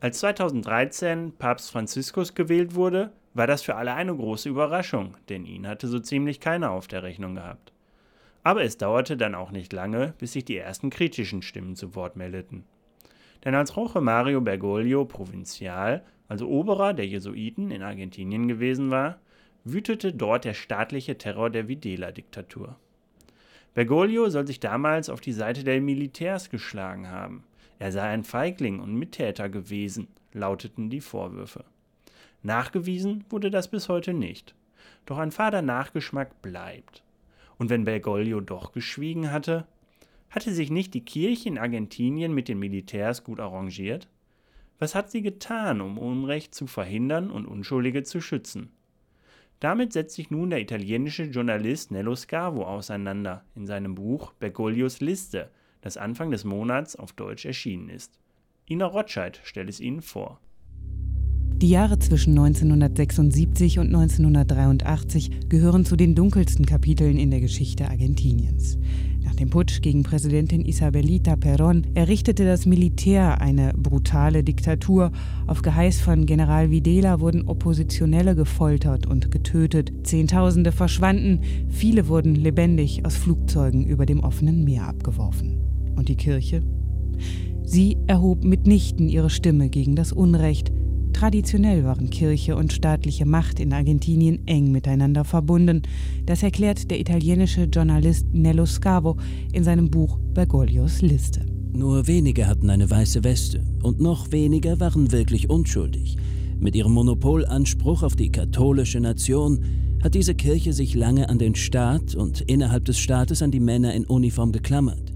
Als 0.00 0.20
2013 0.20 1.32
Papst 1.38 1.70
Franziskus 1.70 2.34
gewählt 2.34 2.74
wurde, 2.74 3.12
war 3.34 3.46
das 3.46 3.62
für 3.62 3.76
alle 3.76 3.94
eine 3.94 4.14
große 4.14 4.48
Überraschung, 4.48 5.16
denn 5.28 5.44
ihn 5.44 5.66
hatte 5.66 5.86
so 5.86 6.00
ziemlich 6.00 6.40
keiner 6.40 6.70
auf 6.72 6.88
der 6.88 7.02
Rechnung 7.02 7.36
gehabt. 7.36 7.72
Aber 8.42 8.62
es 8.64 8.78
dauerte 8.78 9.16
dann 9.16 9.34
auch 9.34 9.50
nicht 9.50 9.72
lange, 9.72 10.14
bis 10.18 10.32
sich 10.32 10.44
die 10.44 10.56
ersten 10.56 10.90
kritischen 10.90 11.42
Stimmen 11.42 11.76
zu 11.76 11.94
Wort 11.94 12.16
meldeten. 12.16 12.64
Denn 13.44 13.54
als 13.54 13.76
Roche 13.76 14.00
Mario 14.00 14.40
Bergoglio 14.40 15.04
Provinzial, 15.04 16.04
also 16.28 16.48
Oberer 16.48 16.94
der 16.94 17.06
Jesuiten 17.06 17.70
in 17.70 17.82
Argentinien 17.82 18.48
gewesen 18.48 18.90
war, 18.90 19.18
wütete 19.64 20.12
dort 20.12 20.44
der 20.44 20.54
staatliche 20.54 21.18
Terror 21.18 21.50
der 21.50 21.68
Videla-Diktatur. 21.68 22.76
Bergoglio 23.74 24.28
soll 24.30 24.46
sich 24.46 24.58
damals 24.58 25.08
auf 25.08 25.20
die 25.20 25.32
Seite 25.32 25.64
der 25.64 25.80
Militärs 25.80 26.50
geschlagen 26.50 27.08
haben. 27.08 27.44
Er 27.78 27.92
sei 27.92 28.02
ein 28.02 28.24
Feigling 28.24 28.80
und 28.80 28.94
Mittäter 28.94 29.48
gewesen, 29.48 30.08
lauteten 30.32 30.90
die 30.90 31.00
Vorwürfe. 31.00 31.64
Nachgewiesen 32.42 33.24
wurde 33.28 33.50
das 33.50 33.68
bis 33.68 33.88
heute 33.88 34.14
nicht. 34.14 34.54
Doch 35.06 35.18
ein 35.18 35.30
fader 35.30 35.62
Nachgeschmack 35.62 36.42
bleibt. 36.42 37.02
Und 37.58 37.68
wenn 37.68 37.84
Bergoglio 37.84 38.40
doch 38.40 38.72
geschwiegen 38.72 39.30
hatte, 39.30 39.66
hatte 40.30 40.52
sich 40.52 40.70
nicht 40.70 40.94
die 40.94 41.04
Kirche 41.04 41.48
in 41.48 41.58
Argentinien 41.58 42.32
mit 42.32 42.48
den 42.48 42.58
Militärs 42.58 43.24
gut 43.24 43.40
arrangiert? 43.40 44.08
Was 44.78 44.94
hat 44.94 45.10
sie 45.10 45.20
getan, 45.20 45.80
um 45.80 45.98
Unrecht 45.98 46.54
zu 46.54 46.66
verhindern 46.66 47.30
und 47.30 47.46
Unschuldige 47.46 48.02
zu 48.02 48.20
schützen? 48.20 48.70
Damit 49.58 49.92
setzt 49.92 50.14
sich 50.14 50.30
nun 50.30 50.48
der 50.48 50.60
italienische 50.60 51.24
Journalist 51.24 51.90
Nello 51.90 52.16
Scavo 52.16 52.64
auseinander 52.64 53.44
in 53.54 53.66
seinem 53.66 53.94
Buch 53.94 54.32
Bergoglios 54.34 55.00
Liste, 55.00 55.50
das 55.82 55.98
Anfang 55.98 56.30
des 56.30 56.44
Monats 56.44 56.96
auf 56.96 57.12
Deutsch 57.12 57.44
erschienen 57.44 57.90
ist. 57.90 58.18
Ina 58.70 58.86
Rotscheid 58.86 59.38
stellt 59.44 59.68
es 59.68 59.80
Ihnen 59.80 60.00
vor. 60.00 60.40
Die 61.60 61.68
Jahre 61.68 61.98
zwischen 61.98 62.30
1976 62.38 63.80
und 63.80 63.88
1983 63.88 65.50
gehören 65.50 65.84
zu 65.84 65.94
den 65.94 66.14
dunkelsten 66.14 66.64
Kapiteln 66.64 67.18
in 67.18 67.30
der 67.30 67.42
Geschichte 67.42 67.86
Argentiniens. 67.86 68.78
Nach 69.22 69.34
dem 69.34 69.50
Putsch 69.50 69.82
gegen 69.82 70.02
Präsidentin 70.02 70.64
Isabelita 70.64 71.34
Perón 71.34 71.84
errichtete 71.92 72.46
das 72.46 72.64
Militär 72.64 73.42
eine 73.42 73.74
brutale 73.76 74.42
Diktatur. 74.42 75.12
Auf 75.46 75.60
Geheiß 75.60 76.00
von 76.00 76.24
General 76.24 76.70
Videla 76.70 77.20
wurden 77.20 77.46
Oppositionelle 77.46 78.34
gefoltert 78.34 79.06
und 79.06 79.30
getötet. 79.30 79.92
Zehntausende 80.04 80.72
verschwanden, 80.72 81.42
viele 81.68 82.08
wurden 82.08 82.36
lebendig 82.36 83.04
aus 83.04 83.16
Flugzeugen 83.16 83.84
über 83.84 84.06
dem 84.06 84.20
offenen 84.20 84.64
Meer 84.64 84.88
abgeworfen. 84.88 85.58
Und 85.94 86.08
die 86.08 86.16
Kirche? 86.16 86.62
Sie 87.64 87.98
erhob 88.06 88.44
mitnichten 88.44 89.10
ihre 89.10 89.28
Stimme 89.28 89.68
gegen 89.68 89.94
das 89.94 90.10
Unrecht, 90.10 90.72
Traditionell 91.20 91.84
waren 91.84 92.08
Kirche 92.08 92.56
und 92.56 92.72
staatliche 92.72 93.26
Macht 93.26 93.60
in 93.60 93.74
Argentinien 93.74 94.40
eng 94.46 94.72
miteinander 94.72 95.26
verbunden. 95.26 95.82
Das 96.24 96.42
erklärt 96.42 96.90
der 96.90 96.98
italienische 96.98 97.64
Journalist 97.64 98.26
Nello 98.32 98.64
Scavo 98.64 99.18
in 99.52 99.62
seinem 99.62 99.90
Buch 99.90 100.18
Bergoglios 100.32 101.02
Liste. 101.02 101.44
Nur 101.74 102.06
wenige 102.06 102.46
hatten 102.46 102.70
eine 102.70 102.90
weiße 102.90 103.22
Weste 103.22 103.62
und 103.82 104.00
noch 104.00 104.32
weniger 104.32 104.80
waren 104.80 105.12
wirklich 105.12 105.50
unschuldig. 105.50 106.16
Mit 106.58 106.74
ihrem 106.74 106.92
Monopolanspruch 106.92 108.02
auf 108.02 108.16
die 108.16 108.32
katholische 108.32 109.00
Nation 109.00 109.62
hat 110.02 110.14
diese 110.14 110.34
Kirche 110.34 110.72
sich 110.72 110.94
lange 110.94 111.28
an 111.28 111.38
den 111.38 111.54
Staat 111.54 112.14
und 112.14 112.40
innerhalb 112.40 112.86
des 112.86 112.98
Staates 112.98 113.42
an 113.42 113.50
die 113.50 113.60
Männer 113.60 113.92
in 113.92 114.06
Uniform 114.06 114.52
geklammert. 114.52 115.09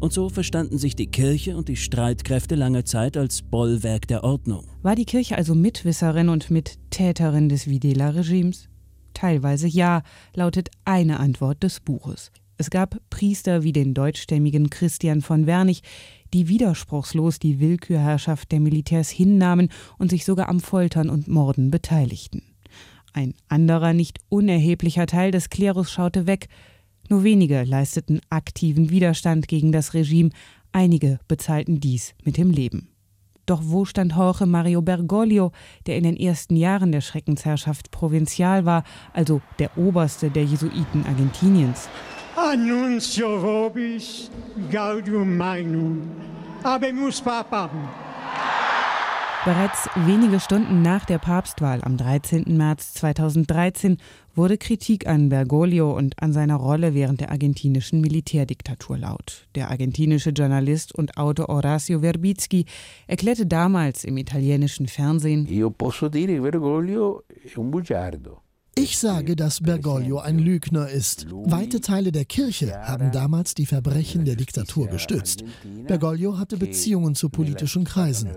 Und 0.00 0.12
so 0.12 0.28
verstanden 0.28 0.78
sich 0.78 0.94
die 0.94 1.08
Kirche 1.08 1.56
und 1.56 1.68
die 1.68 1.76
Streitkräfte 1.76 2.54
lange 2.54 2.84
Zeit 2.84 3.16
als 3.16 3.42
Bollwerk 3.42 4.06
der 4.06 4.22
Ordnung. 4.22 4.64
War 4.82 4.94
die 4.94 5.04
Kirche 5.04 5.36
also 5.36 5.56
Mitwisserin 5.56 6.28
und 6.28 6.50
Mittäterin 6.50 7.48
des 7.48 7.66
Videla-Regimes? 7.66 8.68
Teilweise 9.12 9.66
ja, 9.66 10.02
lautet 10.34 10.70
eine 10.84 11.18
Antwort 11.18 11.64
des 11.64 11.80
Buches. 11.80 12.30
Es 12.58 12.70
gab 12.70 13.00
Priester 13.10 13.64
wie 13.64 13.72
den 13.72 13.92
deutschstämmigen 13.92 14.70
Christian 14.70 15.20
von 15.20 15.46
Wernich, 15.46 15.82
die 16.32 16.46
widerspruchslos 16.46 17.40
die 17.40 17.58
Willkürherrschaft 17.58 18.52
der 18.52 18.60
Militärs 18.60 19.08
hinnahmen 19.08 19.68
und 19.98 20.10
sich 20.10 20.24
sogar 20.24 20.48
am 20.48 20.60
Foltern 20.60 21.10
und 21.10 21.26
Morden 21.26 21.72
beteiligten. 21.72 22.42
Ein 23.12 23.34
anderer, 23.48 23.94
nicht 23.94 24.20
unerheblicher 24.28 25.06
Teil 25.06 25.32
des 25.32 25.50
Klerus 25.50 25.90
schaute 25.90 26.28
weg, 26.28 26.48
nur 27.08 27.24
wenige 27.24 27.64
leisteten 27.64 28.20
aktiven 28.30 28.90
Widerstand 28.90 29.48
gegen 29.48 29.72
das 29.72 29.94
Regime, 29.94 30.30
einige 30.72 31.18
bezahlten 31.28 31.80
dies 31.80 32.14
mit 32.24 32.36
dem 32.36 32.50
Leben. 32.50 32.88
Doch 33.46 33.62
wo 33.64 33.86
stand 33.86 34.12
Jorge 34.14 34.44
Mario 34.44 34.82
Bergoglio, 34.82 35.52
der 35.86 35.96
in 35.96 36.04
den 36.04 36.18
ersten 36.18 36.54
Jahren 36.54 36.92
der 36.92 37.00
Schreckensherrschaft 37.00 37.90
Provinzial 37.90 38.66
war, 38.66 38.84
also 39.14 39.40
der 39.58 39.76
oberste 39.78 40.30
der 40.30 40.44
Jesuiten 40.44 41.06
Argentiniens? 41.06 41.88
Annuncio 42.36 43.42
vobis 43.42 44.30
gaudium 44.70 45.36
magnum. 45.38 46.02
Habemus 46.62 47.22
papam. 47.22 47.70
Bereits 49.44 49.88
wenige 49.94 50.40
Stunden 50.40 50.82
nach 50.82 51.04
der 51.04 51.18
Papstwahl 51.18 51.80
am 51.82 51.96
13. 51.96 52.56
März 52.56 52.94
2013 52.94 53.98
wurde 54.34 54.58
Kritik 54.58 55.06
an 55.06 55.28
Bergoglio 55.28 55.96
und 55.96 56.20
an 56.20 56.32
seiner 56.32 56.56
Rolle 56.56 56.92
während 56.92 57.20
der 57.20 57.30
argentinischen 57.30 58.00
Militärdiktatur 58.00 58.98
laut. 58.98 59.46
Der 59.54 59.70
argentinische 59.70 60.30
Journalist 60.30 60.92
und 60.92 61.16
Autor 61.16 61.46
Horacio 61.46 62.00
Verbitsky 62.00 62.66
erklärte 63.06 63.46
damals 63.46 64.02
im 64.02 64.16
italienischen 64.16 64.88
Fernsehen: 64.88 65.46
Io 65.46 65.70
posso 65.70 66.08
dire 66.08 66.40
Bergoglio 66.40 67.22
è 67.28 67.56
un 67.56 67.70
bugiardo. 67.70 68.42
Ich 68.80 68.96
sage, 68.96 69.34
dass 69.34 69.60
Bergoglio 69.60 70.20
ein 70.20 70.38
Lügner 70.38 70.88
ist. 70.88 71.26
Weite 71.30 71.80
Teile 71.80 72.12
der 72.12 72.24
Kirche 72.24 72.80
haben 72.82 73.10
damals 73.10 73.54
die 73.54 73.66
Verbrechen 73.66 74.24
der 74.24 74.36
Diktatur 74.36 74.86
gestützt. 74.86 75.42
Bergoglio 75.88 76.38
hatte 76.38 76.56
Beziehungen 76.56 77.16
zu 77.16 77.28
politischen 77.28 77.82
Kreisen. 77.82 78.30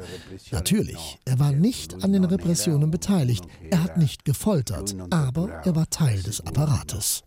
Natürlich, 0.49 1.19
er 1.25 1.39
war 1.39 1.51
nicht 1.51 2.03
an 2.03 2.11
den 2.11 2.23
Repressionen 2.23 2.89
beteiligt, 2.89 3.45
er 3.69 3.83
hat 3.83 3.97
nicht 3.97 4.25
gefoltert, 4.25 4.95
aber 5.11 5.61
er 5.63 5.75
war 5.75 5.87
Teil 5.91 6.23
des 6.23 6.41
Apparates 6.41 7.23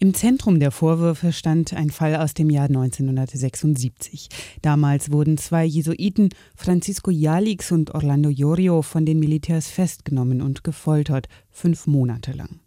Im 0.00 0.12
Zentrum 0.12 0.58
der 0.58 0.72
Vorwürfe 0.72 1.32
stand 1.32 1.72
ein 1.72 1.90
Fall 1.90 2.16
aus 2.16 2.34
dem 2.34 2.50
Jahr 2.50 2.66
1976. 2.66 4.28
Damals 4.60 5.12
wurden 5.12 5.38
zwei 5.38 5.64
Jesuiten, 5.64 6.30
Francisco 6.56 7.12
Jalix 7.12 7.70
und 7.70 7.94
Orlando 7.94 8.28
Jorio, 8.28 8.82
von 8.82 9.06
den 9.06 9.20
Militärs 9.20 9.68
festgenommen 9.68 10.42
und 10.42 10.64
gefoltert, 10.64 11.28
fünf 11.50 11.86
Monate 11.86 12.32
lang. 12.32 12.58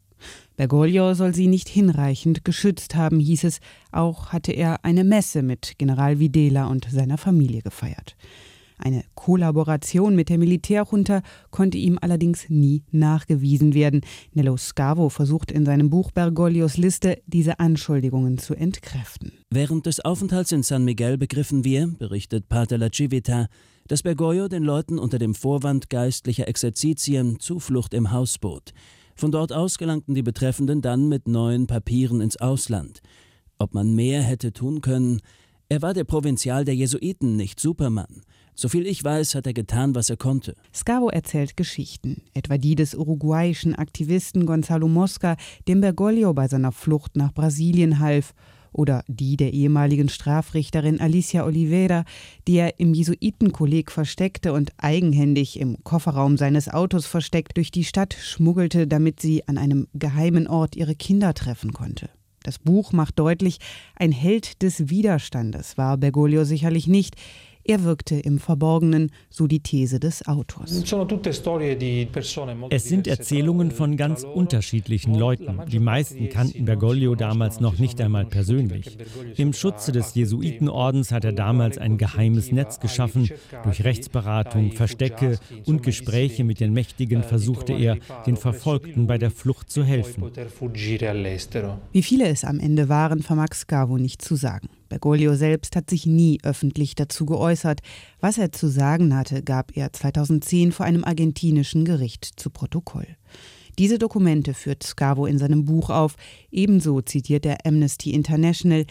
Bergoglio 0.55 1.13
soll 1.15 1.35
sie 1.35 1.47
nicht 1.47 1.67
hinreichend 1.67 2.45
geschützt 2.45 2.95
haben, 2.95 3.19
hieß 3.19 3.43
es. 3.43 3.59
Auch 3.91 4.27
hatte 4.31 4.53
er 4.53 4.85
eine 4.85 5.03
Messe 5.03 5.43
mit 5.43 5.73
General 5.77 6.19
Videla 6.19 6.67
und 6.67 6.87
seiner 6.89 7.17
Familie 7.17 7.61
gefeiert. 7.61 8.15
Eine 8.77 9.03
Kollaboration 9.15 10.15
mit 10.15 10.29
der 10.29 10.37
Militärjunta 10.37 11.21
konnte 11.49 11.77
ihm 11.77 11.97
allerdings 12.01 12.49
nie 12.49 12.83
nachgewiesen 12.91 13.73
werden. 13.73 14.01
Nello 14.33 14.57
Scavo 14.57 15.09
versucht 15.09 15.51
in 15.51 15.65
seinem 15.65 15.89
Buch 15.89 16.11
Bergoglios 16.11 16.77
Liste, 16.77 17.21
diese 17.25 17.59
Anschuldigungen 17.59 18.37
zu 18.37 18.53
entkräften. 18.53 19.31
Während 19.49 19.85
des 19.85 20.03
Aufenthalts 20.03 20.51
in 20.51 20.63
San 20.63 20.83
Miguel 20.83 21.17
begriffen 21.17 21.63
wir, 21.63 21.87
berichtet 21.87 22.49
Pater 22.49 22.77
La 22.77 22.89
Civita, 22.91 23.47
dass 23.87 24.03
Bergoglio 24.03 24.47
den 24.47 24.63
Leuten 24.63 24.99
unter 24.99 25.19
dem 25.19 25.35
Vorwand 25.35 25.89
geistlicher 25.89 26.47
Exerzitien 26.47 27.39
Zuflucht 27.39 27.93
im 27.93 28.11
Haus 28.11 28.37
bot. 28.37 28.73
Von 29.15 29.31
dort 29.31 29.53
aus 29.53 29.77
gelangten 29.77 30.13
die 30.15 30.23
Betreffenden 30.23 30.81
dann 30.81 31.07
mit 31.07 31.27
neuen 31.27 31.67
Papieren 31.67 32.19
ins 32.19 32.37
Ausland. 32.37 33.01
Ob 33.57 33.73
man 33.73 33.95
mehr 33.95 34.21
hätte 34.21 34.51
tun 34.51 34.81
können, 34.81 35.21
er 35.69 35.81
war 35.81 35.93
der 35.93 36.03
Provinzial 36.03 36.65
der 36.65 36.75
Jesuiten, 36.75 37.35
nicht 37.35 37.59
Supermann. 37.59 38.21
Soviel 38.55 38.87
ich 38.87 39.03
weiß, 39.03 39.35
hat 39.35 39.47
er 39.47 39.53
getan, 39.53 39.95
was 39.95 40.09
er 40.09 40.15
konnte. 40.15 40.55
Scavo 40.73 41.09
erzählt 41.09 41.57
Geschichten, 41.57 42.21
etwa 42.33 42.57
die 42.57 42.75
des 42.75 42.95
uruguayischen 42.95 43.75
Aktivisten 43.75 44.45
Gonzalo 44.45 44.87
Mosca, 44.87 45.35
dem 45.67 45.81
Bergoglio 45.81 46.33
bei 46.33 46.47
seiner 46.47 46.71
Flucht 46.71 47.17
nach 47.17 47.33
Brasilien 47.33 47.99
half, 47.99 48.33
oder 48.71 49.03
die 49.07 49.37
der 49.37 49.53
ehemaligen 49.53 50.09
Strafrichterin 50.09 50.99
Alicia 50.99 51.45
Oliveira, 51.45 52.03
die 52.47 52.57
er 52.57 52.79
im 52.79 52.93
Jesuitenkolleg 52.93 53.89
versteckte 53.89 54.51
und 54.51 54.71
eigenhändig 54.77 55.59
im 55.59 55.83
Kofferraum 55.83 56.37
seines 56.37 56.67
Autos 56.67 57.05
versteckt 57.05 57.57
durch 57.57 57.71
die 57.71 57.85
Stadt 57.85 58.13
schmuggelte, 58.13 58.85
damit 58.85 59.21
sie 59.21 59.47
an 59.47 59.57
einem 59.57 59.87
geheimen 59.93 60.47
Ort 60.47 60.75
ihre 60.75 60.95
Kinder 60.95 61.33
treffen 61.33 61.71
konnte. 61.71 62.09
Das 62.43 62.59
Buch 62.59 62.91
macht 62.91 63.17
deutlich, 63.17 63.59
ein 63.95 64.11
Held 64.11 64.61
des 64.61 64.89
Widerstandes 64.89 65.77
war 65.77 65.97
Bergoglio 65.97 66.43
sicherlich 66.43 66.87
nicht. 66.87 67.15
Er 67.67 67.83
wirkte 67.83 68.15
im 68.15 68.37
Verborgenen, 68.37 69.11
so 69.31 69.47
die 69.47 69.59
These 69.59 69.99
des 69.99 70.27
Autors. 70.27 70.83
Es 72.69 72.83
sind 72.83 73.07
Erzählungen 73.07 73.71
von 73.71 73.97
ganz 73.97 74.23
unterschiedlichen 74.23 75.15
Leuten. 75.15 75.59
Die 75.71 75.79
meisten 75.79 76.29
kannten 76.29 76.65
Bergoglio 76.65 77.15
damals 77.15 77.59
noch 77.59 77.79
nicht 77.79 77.99
einmal 78.01 78.25
persönlich. 78.25 78.99
Im 79.37 79.51
Schutze 79.51 79.91
des 79.91 80.13
Jesuitenordens 80.13 81.11
hat 81.11 81.25
er 81.25 81.33
damals 81.33 81.79
ein 81.79 81.97
geheimes 81.97 82.51
Netz 82.51 82.79
geschaffen. 82.79 83.29
Durch 83.63 83.83
Rechtsberatung, 83.83 84.71
Verstecke 84.71 85.39
und 85.65 85.81
Gespräche 85.81 86.43
mit 86.43 86.59
den 86.59 86.71
Mächtigen 86.71 87.23
versuchte 87.23 87.73
er, 87.73 87.97
den 88.27 88.37
Verfolgten 88.37 89.07
bei 89.07 89.17
der 89.17 89.31
Flucht 89.31 89.71
zu 89.71 89.83
helfen. 89.83 90.23
Wie 91.91 92.03
viele 92.03 92.27
es 92.27 92.43
am 92.43 92.59
Ende 92.59 92.89
waren, 92.89 93.23
vermag 93.23 93.53
Scavo 93.55 93.97
nicht 93.97 94.21
zu 94.21 94.35
sagen. 94.35 94.69
Bergoglio 94.95 95.35
selbst 95.35 95.75
hat 95.75 95.89
sich 95.89 96.05
nie 96.05 96.39
öffentlich 96.43 96.95
dazu 96.95 97.25
geäußert. 97.25 97.81
Was 98.21 98.37
er 98.37 98.53
zu 98.53 98.69
sagen 98.69 99.13
hatte, 99.13 99.43
gab 99.43 99.75
er 99.75 99.91
2010 99.91 100.71
vor 100.71 100.85
einem 100.85 101.03
argentinischen 101.03 101.83
Gericht 101.83 102.23
zu 102.37 102.49
Protokoll. 102.49 103.05
Diese 103.77 103.99
Dokumente 103.99 104.53
führt 104.53 104.83
Scavo 104.83 105.25
in 105.25 105.37
seinem 105.37 105.65
Buch 105.65 105.89
auf. 105.89 106.15
Ebenso 106.49 107.01
zitiert 107.01 107.45
er 107.45 107.57
Amnesty 107.65 108.11
International, 108.11 108.85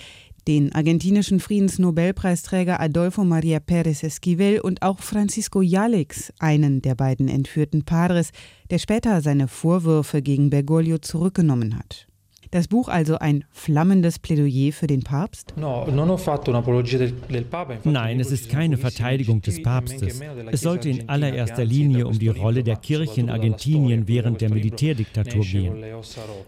den 0.46 0.74
argentinischen 0.74 1.40
Friedensnobelpreisträger 1.40 2.80
Adolfo 2.80 3.24
Maria 3.24 3.60
Pérez 3.60 4.04
Esquivel 4.04 4.60
und 4.60 4.82
auch 4.82 4.98
Francisco 4.98 5.62
Jalix, 5.62 6.34
einen 6.38 6.82
der 6.82 6.96
beiden 6.96 7.28
entführten 7.28 7.86
Padres, 7.86 8.28
der 8.68 8.78
später 8.78 9.22
seine 9.22 9.48
Vorwürfe 9.48 10.20
gegen 10.20 10.50
Bergoglio 10.50 10.98
zurückgenommen 10.98 11.78
hat. 11.78 12.08
Das 12.54 12.68
Buch 12.68 12.86
also 12.86 13.18
ein 13.18 13.44
flammendes 13.50 14.20
Plädoyer 14.20 14.72
für 14.72 14.86
den 14.86 15.02
Papst? 15.02 15.54
Nein, 17.82 18.20
es 18.20 18.30
ist 18.30 18.48
keine 18.48 18.76
Verteidigung 18.76 19.42
des 19.42 19.60
Papstes. 19.60 20.20
Es 20.52 20.60
sollte 20.60 20.88
in 20.88 21.08
allererster 21.08 21.64
Linie 21.64 22.06
um 22.06 22.16
die 22.16 22.28
Rolle 22.28 22.62
der 22.62 22.76
Kirche 22.76 23.22
in 23.22 23.30
Argentinien 23.30 24.06
während 24.06 24.40
der 24.40 24.50
Militärdiktatur 24.50 25.44
gehen. 25.44 25.84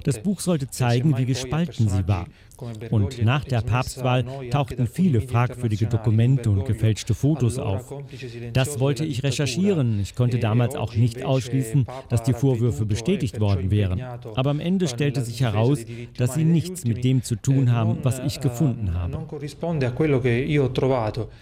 Das 0.05 0.23
Buch 0.23 0.39
sollte 0.39 0.71
zeigen, 0.71 1.19
wie 1.19 1.27
gespalten 1.27 1.89
sie 1.89 2.07
war. 2.07 2.29
Und 2.91 3.23
nach 3.23 3.45
der 3.45 3.61
Papstwahl 3.61 4.25
tauchten 4.51 4.87
viele 4.87 5.21
fragwürdige 5.21 5.87
Dokumente 5.87 6.51
und 6.51 6.65
gefälschte 6.65 7.15
Fotos 7.15 7.59
auf. 7.59 7.93
Das 8.53 8.81
wollte 8.81 9.05
ich 9.05 9.23
recherchieren. 9.23 10.01
Ich 10.01 10.15
konnte 10.15 10.39
damals 10.39 10.75
auch 10.77 10.95
nicht 10.95 11.25
ausschließen, 11.25 11.87
dass 12.09 12.23
die 12.23 12.33
Vorwürfe 12.33 12.87
bestätigt 12.87 13.41
worden 13.41 13.71
wären. 13.71 14.01
Aber 14.35 14.51
am 14.51 14.61
Ende 14.61 14.89
stellte 14.89 15.23
sich 15.23 15.41
heraus, 15.41 15.85
dass 16.17 16.35
sie 16.35 16.45
nichts 16.45 16.85
mit 16.85 17.05
dem 17.05 17.23
zu 17.23 17.37
tun 17.37 17.73
haben, 17.73 17.99
was 18.03 18.19
ich 18.21 18.41
gefunden 18.41 18.95
habe. 18.95 19.27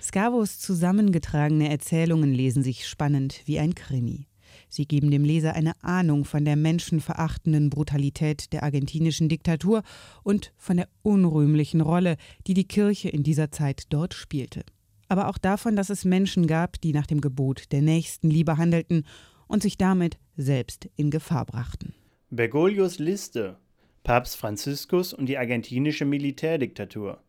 Scavos 0.03 0.59
zusammengetragene 0.59 1.71
Erzählungen 1.71 2.33
lesen 2.33 2.63
sich 2.63 2.87
spannend 2.87 3.41
wie 3.45 3.59
ein 3.59 3.75
Krimi. 3.75 4.27
Sie 4.75 4.87
geben 4.87 5.11
dem 5.11 5.25
Leser 5.25 5.55
eine 5.55 5.73
Ahnung 5.83 6.25
von 6.25 6.45
der 6.45 6.57
menschenverachtenden 6.57 7.71
Brutalität 7.71 8.53
der 8.53 8.65
argentinischen 8.65 9.29
Diktatur 9.29 9.83
und 10.25 10.53
von 10.57 10.77
der 10.77 10.89
unrühmlichen 11.03 11.81
Rolle, 11.81 12.17
die 12.49 12.55
die 12.55 12.67
Kirche 12.67 13.09
in 13.09 13.23
dieser 13.23 13.53
Zeit 13.53 13.85
dort 13.91 14.15
spielte. 14.15 14.65
aber 15.09 15.29
auch 15.29 15.39
davon, 15.39 15.77
dass 15.77 15.91
es 15.91 16.05
Menschen 16.05 16.47
gab, 16.47 16.81
die 16.81 16.93
nach 16.93 17.07
dem 17.07 17.21
Gebot 17.21 17.71
der 17.71 17.83
Nächstenliebe 17.83 18.57
handelten 18.57 19.07
und 19.47 19.63
sich 19.63 19.79
damit 19.79 20.19
selbst 20.37 20.89
in 20.97 21.11
Gefahr 21.11 21.45
brachten. 21.45 21.95
Bergoglios 22.31 22.99
Liste 22.99 23.57
Papst 24.03 24.37
Franziskus 24.37 25.15
und 25.15 25.27
die 25.27 25.39
argentinische 25.39 26.05
Militärdiktatur 26.05 27.23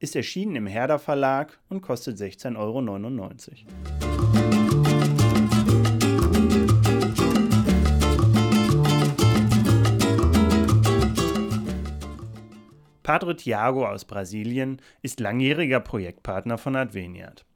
ist 0.00 0.16
erschienen 0.16 0.56
im 0.56 0.66
Herder 0.66 0.98
Verlag 0.98 1.60
und 1.68 1.80
kostet 1.80 2.18
16,99 2.18 2.56
Euro. 2.56 4.07
Padre 13.08 13.34
Tiago 13.34 13.86
aus 13.86 14.04
Brasilien 14.04 14.82
ist 15.00 15.18
langjähriger 15.18 15.80
Projektpartner 15.80 16.58
von 16.58 16.76
Adveniat. 16.76 17.46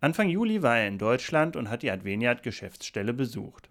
Anfang 0.00 0.30
Juli 0.30 0.62
war 0.62 0.78
er 0.78 0.88
in 0.88 0.96
Deutschland 0.96 1.56
und 1.56 1.68
hat 1.68 1.82
die 1.82 1.90
Adveniat-Geschäftsstelle 1.90 3.12
besucht. 3.12 3.68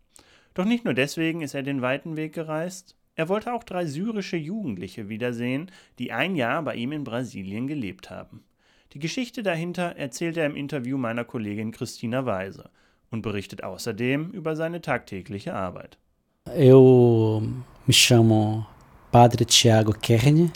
Doch 0.54 0.66
nicht 0.66 0.86
nur 0.86 0.94
deswegen 0.94 1.42
ist 1.42 1.56
er 1.56 1.64
den 1.64 1.82
weiten 1.82 2.18
Weg 2.18 2.34
gereist, 2.34 2.96
er 3.16 3.30
wollte 3.30 3.52
auch 3.52 3.64
drei 3.64 3.88
syrische 3.88 4.38
Jugendliche 4.38 5.10
wiedersehen, 5.10 5.72
die 5.98 6.12
ein 6.12 6.36
Jahr 6.36 6.62
bei 6.62 6.76
ihm 6.76 6.92
in 6.92 7.04
Brasilien 7.04 7.66
gelebt 7.66 8.12
haben. 8.12 8.44
Die 8.92 9.00
Geschichte 9.00 9.42
dahinter 9.42 9.96
erzählt 9.96 10.38
er 10.38 10.46
im 10.46 10.56
Interview 10.56 11.00
meiner 11.00 11.24
Kollegin 11.24 11.72
Christina 11.72 12.28
Weise 12.28 12.70
und 13.10 13.24
berichtet 13.24 13.64
außerdem 13.64 14.30
über 14.30 14.56
seine 14.56 14.82
tagtägliche 14.82 15.56
Arbeit. 15.56 15.98
Eu 16.46 17.42
me 17.88 18.66
Padre 19.12 19.46
Tiago 19.48 19.94
Kern. 19.94 20.52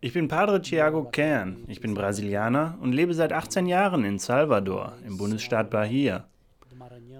Ich 0.00 0.12
bin 0.12 0.28
Padre 0.28 0.62
Tiago 0.62 1.04
Kern, 1.04 1.64
ich 1.66 1.80
bin 1.80 1.94
Brasilianer 1.94 2.78
und 2.80 2.92
lebe 2.92 3.12
seit 3.14 3.32
18 3.32 3.66
Jahren 3.66 4.04
in 4.04 4.18
Salvador, 4.18 4.94
im 5.04 5.18
Bundesstaat 5.18 5.70
Bahia. 5.70 6.28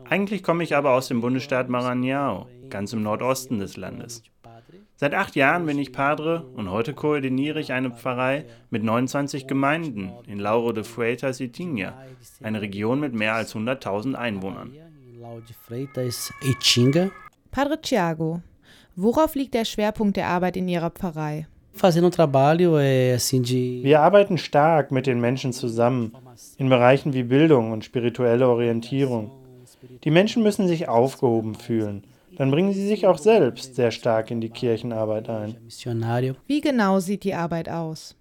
Eigentlich 0.09 0.43
komme 0.43 0.63
ich 0.63 0.77
aber 0.77 0.93
aus 0.93 1.09
dem 1.09 1.21
Bundesstaat 1.21 1.69
Maranhão, 1.69 2.47
ganz 2.71 2.93
im 2.93 3.03
Nordosten 3.03 3.59
des 3.59 3.77
Landes. 3.77 4.23
Seit 4.97 5.15
acht 5.15 5.37
Jahren 5.37 5.67
bin 5.67 5.79
ich 5.79 5.93
Padre 5.93 6.45
und 6.57 6.71
heute 6.71 6.95
koordiniere 6.95 7.61
ich 7.61 7.73
eine 7.73 7.91
Pfarrei 7.91 8.47
mit 8.71 8.83
29 8.83 9.47
Gemeinden 9.47 10.13
in 10.27 10.39
Lauro 10.39 10.73
de 10.73 10.83
Freitas 10.83 11.41
y 11.41 11.53
Tinha, 11.53 11.95
eine 12.43 12.61
Region 12.61 13.01
mit 13.01 13.13
mehr 13.13 13.35
als 13.35 13.55
100.000 13.55 14.15
Einwohnern. 14.15 14.73
Padre 17.51 17.81
Tiago, 17.81 18.43
Worauf 19.01 19.37
liegt 19.37 19.55
der 19.55 19.65
Schwerpunkt 19.65 20.17
der 20.17 20.27
Arbeit 20.27 20.57
in 20.57 20.67
Ihrer 20.67 20.91
Pfarrei? 20.91 21.47
Wir 21.73 24.01
arbeiten 24.01 24.39
stark 24.39 24.91
mit 24.91 25.07
den 25.07 25.21
Menschen 25.21 25.53
zusammen 25.53 26.17
in 26.57 26.69
Bereichen 26.69 27.15
wie 27.15 27.23
Bildung 27.23 27.71
und 27.71 27.85
spirituelle 27.85 28.49
Orientierung. 28.49 29.31
Die 30.03 30.11
Menschen 30.11 30.43
müssen 30.43 30.67
sich 30.67 30.89
aufgehoben 30.89 31.55
fühlen. 31.55 32.03
Dann 32.39 32.51
bringen 32.51 32.73
sie 32.73 32.89
sich 32.89 33.07
auch 33.07 33.19
selbst 33.19 33.77
sehr 33.77 33.93
stark 33.93 34.33
in 34.33 34.41
die 34.41 34.51
Kirchenarbeit 34.51 35.29
ein. 35.29 35.55
Wie 36.49 36.61
genau 36.61 36.99
sieht 36.99 37.23
die 37.23 37.35
Arbeit 37.35 37.69
aus? 37.69 38.17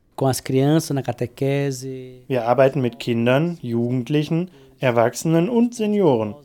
Wir 2.28 2.46
arbeiten 2.46 2.82
mit 2.82 3.00
Kindern, 3.00 3.58
Jugendlichen, 3.64 4.52
Erwachsenen 4.78 5.50
und 5.50 5.74
Senioren. 5.74 6.36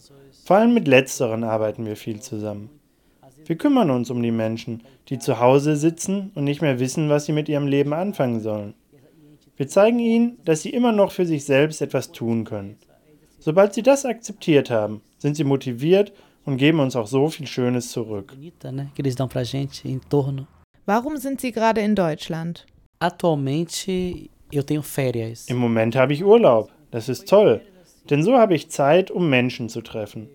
Vor 0.47 0.57
allem 0.57 0.73
mit 0.73 0.89
letzteren 0.89 1.45
arbeiten 1.45 1.85
wir 1.85 1.97
viel 1.97 2.21
zusammen. 2.21 2.71
Wir 3.45 3.57
kümmern 3.57 3.91
uns 3.91 4.11
um 4.11 4.23
die 4.23 4.31
Menschen, 4.31 4.83
die 5.09 5.19
zu 5.19 5.41
Hause 5.41 5.77
sitzen 5.77 6.31
und 6.35 6.45
nicht 6.45 6.63
mehr 6.63 6.79
wissen, 6.79 7.09
was 7.09 7.27
sie 7.27 7.33
mit 7.33 7.49
ihrem 7.49 7.67
Leben 7.67 7.93
anfangen 7.93 8.41
sollen. 8.41 8.75
Wir 9.57 9.69
zeigen 9.69 9.99
ihnen, 9.99 10.39
dass 10.45 10.63
sie 10.63 10.71
immer 10.71 10.93
noch 10.93 11.13
für 11.13 11.27
sich 11.27 11.45
selbst 11.45 11.83
etwas 11.83 12.13
tun 12.13 12.45
können. 12.45 12.79
Sobald 13.39 13.75
sie 13.75 13.83
das 13.83 14.05
akzeptiert 14.05 14.71
haben, 14.71 15.03
sind 15.19 15.37
sie 15.37 15.45
motiviert 15.45 16.13
und 16.45 16.57
geben 16.57 16.81
uns 16.81 16.97
auch 16.97 17.07
so 17.07 17.29
viel 17.29 17.47
Schönes 17.47 17.91
zurück. 17.91 18.37
Warum 20.87 21.17
sind 21.17 21.41
Sie 21.41 21.53
gerade 21.53 21.81
in 21.81 21.95
Deutschland? 21.95 22.67
Im 25.49 25.59
Moment 25.59 25.97
habe 25.97 26.13
ich 26.13 26.25
Urlaub. 26.25 26.71
Das 26.91 27.09
ist 27.09 27.29
toll, 27.29 27.61
denn 28.11 28.23
so 28.23 28.37
habe 28.37 28.55
ich 28.55 28.71
Zeit, 28.71 29.11
um 29.11 29.31
Menschen 29.31 29.69
zu 29.69 29.81
treffen. 29.81 30.29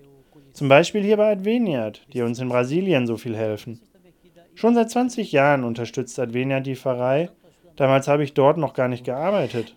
Zum 0.58 0.70
Beispiel 0.70 1.04
hier 1.04 1.18
bei 1.18 1.32
Adveniat, 1.32 2.02
die 2.14 2.24
uns 2.24 2.40
in 2.40 2.50
Brasilien 2.50 3.06
so 3.06 3.18
viel 3.18 3.38
helfen. 3.38 3.80
Schon 4.56 4.74
seit 4.74 4.90
20 4.90 5.32
Jahren 5.32 5.64
unterstützt 5.64 6.18
Adveniat 6.18 6.66
die 6.66 6.76
Pfarrei. 6.76 7.30
Damals 7.76 8.08
habe 8.08 8.24
ich 8.24 8.34
dort 8.34 8.58
noch 8.58 8.74
gar 8.74 8.88
nicht 8.88 9.04
gearbeitet. 9.04 9.76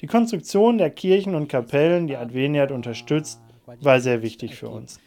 Die 0.00 0.06
Konstruktion 0.06 0.78
der 0.78 0.90
Kirchen 0.90 1.34
und 1.34 1.48
Kapellen, 1.48 2.06
die 2.06 2.16
Adveniat 2.16 2.70
unterstützt, 2.70 3.40
war 3.80 3.98
sehr 3.98 4.22
wichtig 4.22 4.54
für 4.54 4.68
uns. 4.68 5.00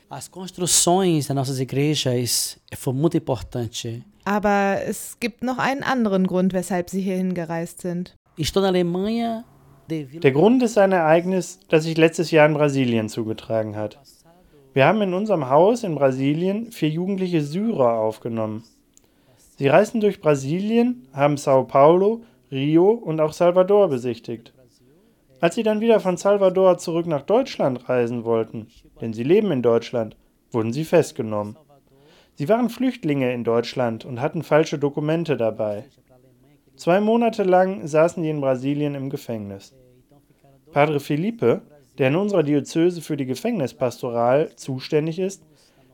Aber 4.26 4.80
es 4.86 5.18
gibt 5.22 5.44
noch 5.44 5.60
einen 5.60 5.84
anderen 5.84 6.28
Grund, 6.28 6.52
weshalb 6.52 6.90
Sie 6.90 7.00
hierhin 7.00 7.34
gereist 7.34 7.80
sind. 7.80 8.18
Der 9.90 10.32
Grund 10.34 10.62
ist 10.62 10.78
ein 10.78 10.92
Ereignis, 10.92 11.62
das 11.70 11.86
sich 11.86 11.96
letztes 11.96 12.32
Jahr 12.32 12.46
in 12.46 12.54
Brasilien 12.54 13.08
zugetragen 13.08 13.78
hat. 13.78 13.98
Wir 14.74 14.86
haben 14.86 15.02
in 15.02 15.14
unserem 15.14 15.50
Haus 15.50 15.84
in 15.84 15.96
Brasilien 15.96 16.72
vier 16.72 16.90
jugendliche 16.90 17.42
Syrer 17.42 18.00
aufgenommen. 18.00 18.64
Sie 19.58 19.68
reisten 19.68 20.00
durch 20.00 20.22
Brasilien, 20.22 21.08
haben 21.12 21.38
Sao 21.38 21.64
Paulo, 21.64 22.22
Rio 22.52 22.92
und 22.92 23.20
auch 23.20 23.34
Salvador 23.34 23.90
besichtigt. 23.90 24.54
Als 25.42 25.56
sie 25.56 25.64
dann 25.64 25.82
wieder 25.82 26.00
von 26.00 26.18
Salvador 26.18 26.78
zurück 26.78 27.08
nach 27.08 27.24
Deutschland 27.24 27.90
reisen 27.90 28.26
wollten, 28.26 28.68
denn 29.02 29.14
sie 29.14 29.24
leben 29.24 29.52
in 29.52 29.62
Deutschland, 29.62 30.18
wurden 30.52 30.74
sie 30.74 30.86
festgenommen. 30.86 31.58
Sie 32.36 32.48
waren 32.48 32.70
Flüchtlinge 32.70 33.34
in 33.34 33.44
Deutschland 33.44 34.06
und 34.06 34.22
hatten 34.22 34.44
falsche 34.44 34.78
Dokumente 34.78 35.36
dabei. 35.36 35.86
Zwei 36.76 37.02
Monate 37.02 37.44
lang 37.44 37.86
saßen 37.88 38.24
sie 38.24 38.30
in 38.30 38.40
Brasilien 38.40 38.96
im 38.96 39.10
Gefängnis. 39.10 39.74
Padre 40.72 41.00
Felipe, 41.00 41.62
der 42.00 42.08
in 42.08 42.16
unserer 42.16 42.44
Diözese 42.44 43.02
für 43.02 43.18
die 43.18 43.26
Gefängnispastoral 43.26 44.56
zuständig 44.56 45.20
ist, 45.20 45.44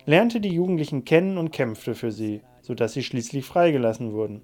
lernte 0.05 0.39
die 0.39 0.53
Jugendlichen 0.53 1.03
kennen 1.03 1.37
und 1.39 1.51
kämpfte 1.51 1.95
für 1.95 2.11
sie, 2.11 2.41
sodass 2.61 2.93
sie 2.93 3.03
schließlich 3.03 3.43
freigelassen 3.43 4.13
wurden. 4.13 4.43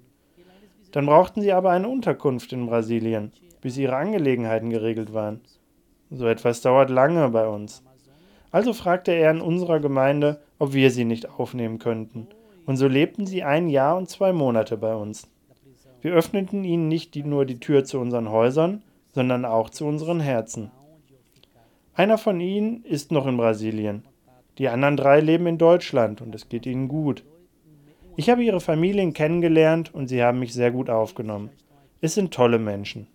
Dann 0.90 1.06
brauchten 1.06 1.40
sie 1.40 1.52
aber 1.52 1.70
eine 1.70 1.88
Unterkunft 1.88 2.52
in 2.52 2.66
Brasilien, 2.66 3.32
bis 3.60 3.78
ihre 3.78 3.96
Angelegenheiten 3.96 4.70
geregelt 4.70 5.14
waren. 5.14 5.40
So 6.10 6.26
etwas 6.26 6.60
dauert 6.60 6.90
lange 6.90 7.28
bei 7.30 7.46
uns. 7.46 7.82
Also 8.50 8.74
fragte 8.74 9.12
er 9.12 9.30
in 9.30 9.40
unserer 9.40 9.80
Gemeinde, 9.80 10.42
ob 10.58 10.74
wir 10.74 10.90
sie 10.90 11.04
nicht 11.04 11.30
aufnehmen 11.30 11.78
könnten. 11.78 12.26
Und 12.66 12.76
so 12.76 12.86
lebten 12.86 13.24
sie 13.24 13.44
ein 13.44 13.68
Jahr 13.68 13.96
und 13.96 14.10
zwei 14.10 14.32
Monate 14.32 14.76
bei 14.76 14.94
uns. 14.94 15.28
Wir 16.02 16.12
öffneten 16.12 16.64
ihnen 16.64 16.88
nicht 16.88 17.14
nur 17.16 17.46
die 17.46 17.60
Tür 17.60 17.84
zu 17.84 17.98
unseren 17.98 18.30
Häusern, 18.30 18.82
sondern 19.12 19.44
auch 19.44 19.70
zu 19.70 19.86
unseren 19.86 20.20
Herzen. 20.20 20.70
Einer 21.94 22.16
von 22.16 22.40
ihnen 22.40 22.84
ist 22.84 23.12
noch 23.12 23.26
in 23.26 23.36
Brasilien. 23.36 24.04
Die 24.58 24.68
anderen 24.68 24.96
drei 24.96 25.20
leben 25.20 25.46
in 25.46 25.58
Deutschland 25.58 26.22
und 26.22 26.34
es 26.34 26.48
geht 26.48 26.64
ihnen 26.64 26.88
gut. 26.88 27.24
Ich 28.16 28.30
habe 28.30 28.42
ihre 28.42 28.60
Familien 28.60 29.12
kennengelernt 29.12 29.94
und 29.94 30.08
sie 30.08 30.22
haben 30.22 30.38
mich 30.38 30.54
sehr 30.54 30.70
gut 30.70 30.88
aufgenommen. 30.88 31.50
Es 32.00 32.14
sind 32.14 32.32
tolle 32.32 32.58
Menschen. 32.58 33.06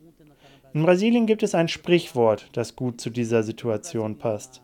In 0.74 0.84
Brasilien 0.84 1.26
gibt 1.26 1.44
es 1.44 1.56
ein 1.56 1.68
Sprichwort, 1.68 2.50
das 2.54 2.76
gut 2.76 3.02
zu 3.02 3.10
dieser 3.10 3.42
Situation 3.42 4.18
passt. 4.18 4.62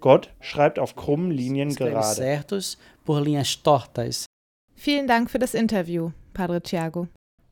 Gott 0.00 0.32
schreibt 0.40 0.78
auf 0.78 0.96
krummen 0.96 1.30
Linien 1.30 1.74
gerade. 1.74 1.94
Vielen 4.74 5.06
Dank 5.06 5.30
für 5.30 5.38
das 5.38 5.54
Interview, 5.54 6.12
Padre 6.32 6.62
Tiago. 6.62 7.08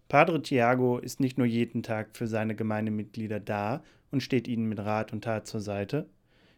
Padre 0.08 0.40
Tiago 0.40 0.98
ist 0.98 1.18
nicht 1.20 1.36
nur 1.36 1.46
jeden 1.46 1.82
Tag 1.82 2.10
für 2.16 2.28
seine 2.28 2.54
Gemeindemitglieder 2.54 3.40
da 3.40 3.82
und 4.16 4.22
steht 4.22 4.48
ihnen 4.48 4.66
mit 4.66 4.78
Rat 4.78 5.12
und 5.12 5.24
Tat 5.24 5.46
zur 5.46 5.60
Seite. 5.60 6.08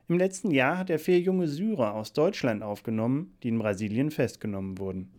Im 0.06 0.16
letzten 0.16 0.52
Jahr 0.52 0.78
hat 0.78 0.90
er 0.90 1.00
vier 1.00 1.18
junge 1.18 1.48
Syrer 1.48 1.94
aus 1.94 2.12
Deutschland 2.12 2.62
aufgenommen, 2.62 3.34
die 3.42 3.48
in 3.48 3.58
Brasilien 3.58 4.12
festgenommen 4.12 4.78
wurden. 4.78 5.10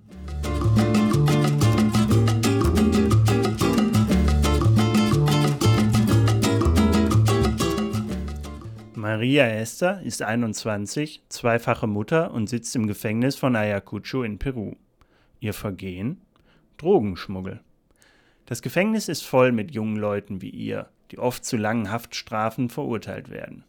Maria 8.96 9.46
Esther 9.46 10.02
ist 10.02 10.22
21, 10.22 11.24
zweifache 11.28 11.88
Mutter 11.88 12.34
und 12.34 12.48
sitzt 12.48 12.74
im 12.78 12.88
Gefängnis 12.88 13.36
von 13.36 13.58
Ayacucho 13.58 14.24
in 14.24 14.40
Peru. 14.40 14.76
Ihr 15.42 15.54
Vergehen? 15.54 16.22
Drogenschmuggel. 16.78 17.60
Das 18.46 18.62
Gefängnis 18.62 19.10
ist 19.10 19.24
voll 19.24 19.52
mit 19.52 19.72
jungen 19.72 19.98
Leuten 19.98 20.42
wie 20.42 20.52
ihr, 20.52 20.88
die 21.12 21.20
oft 21.20 21.46
zu 21.46 21.58
langen 21.58 21.92
Haftstrafen 21.92 22.70
verurteilt 22.70 23.30
werden. 23.30 23.64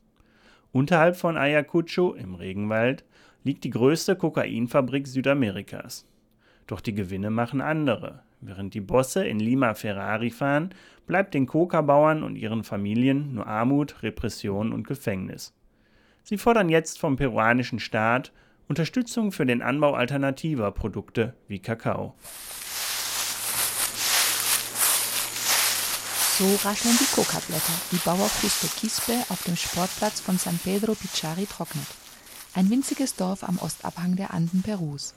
Unterhalb 0.73 1.17
von 1.17 1.37
Ayacucho 1.37 2.15
im 2.15 2.35
Regenwald 2.35 3.05
liegt 3.43 3.65
die 3.65 3.71
größte 3.71 4.17
Kokainfabrik 4.17 5.07
Südamerikas. 5.07 6.07
Doch 6.67 6.81
die 6.81 6.95
Gewinne 6.95 7.31
machen 7.31 7.61
andere, 7.61 8.23
Während 8.41 8.73
die 8.73 8.81
Bosse 8.81 9.27
in 9.27 9.39
Lima 9.39 9.75
Ferrari 9.75 10.31
fahren, 10.31 10.71
bleibt 11.07 11.35
den 11.35 11.47
Coca-Bauern 11.47 12.23
und 12.23 12.37
ihren 12.37 12.65
Familien 12.65 13.35
nur 13.35 13.47
Armut, 13.47 14.03
Repression 14.03 14.73
und 14.73 14.87
Gefängnis. 14.87 15.55
Sie 16.23 16.39
fordern 16.39 16.71
jetzt 16.71 16.99
vom 16.99 17.17
peruanischen 17.17 17.81
Staat 17.81 18.33
Unterstützung 18.67 19.33
für 19.33 19.45
den 19.45 19.63
Anbau 19.63 19.95
alternativer 19.95 20.71
Produkte 20.71 21.35
wie 21.49 21.59
Kakao. 21.59 22.15
So 26.41 26.47
rascheln 26.67 26.97
die 26.99 27.15
Coca-Blätter, 27.15 27.73
die 27.93 27.99
Bauer 27.99 28.31
Justo 28.41 28.67
Quispe 28.69 29.27
auf 29.29 29.43
dem 29.43 29.57
Sportplatz 29.57 30.21
von 30.21 30.39
San 30.39 30.57
Pedro 30.57 30.95
Pichari 30.95 31.45
trocknet. 31.45 31.87
Ein 32.55 32.71
winziges 32.71 33.15
Dorf 33.15 33.45
am 33.45 33.59
Ostabhang 33.59 34.17
der 34.17 34.33
Anden 34.33 34.63
Perus, 34.63 35.13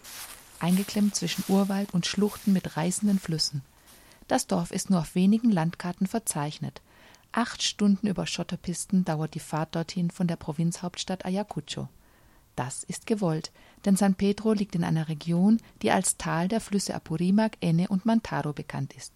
eingeklemmt 0.59 1.15
zwischen 1.15 1.45
Urwald 1.47 1.93
und 1.93 2.05
Schluchten 2.05 2.51
mit 2.51 2.75
reißenden 2.75 3.19
Flüssen. 3.19 3.61
Das 4.27 4.47
Dorf 4.47 4.71
ist 4.71 4.89
nur 4.89 4.99
auf 4.99 5.15
wenigen 5.15 5.49
Landkarten 5.49 6.07
verzeichnet. 6.07 6.81
Acht 7.31 7.63
Stunden 7.63 8.07
über 8.07 8.27
Schotterpisten 8.27 9.05
dauert 9.05 9.33
die 9.33 9.39
Fahrt 9.39 9.77
dorthin 9.77 10.11
von 10.11 10.27
der 10.27 10.35
Provinzhauptstadt 10.35 11.23
Ayacucho. 11.23 11.87
Das 12.57 12.83
ist 12.83 13.07
gewollt, 13.07 13.53
denn 13.85 13.95
San 13.95 14.15
Pedro 14.15 14.51
liegt 14.51 14.75
in 14.75 14.83
einer 14.83 15.07
Region, 15.07 15.61
die 15.83 15.91
als 15.91 16.17
Tal 16.17 16.49
der 16.49 16.59
Flüsse 16.59 16.93
Apurimac, 16.93 17.55
Enne 17.61 17.87
und 17.87 18.05
Mantaro 18.05 18.51
bekannt 18.51 18.91
ist. 18.91 19.13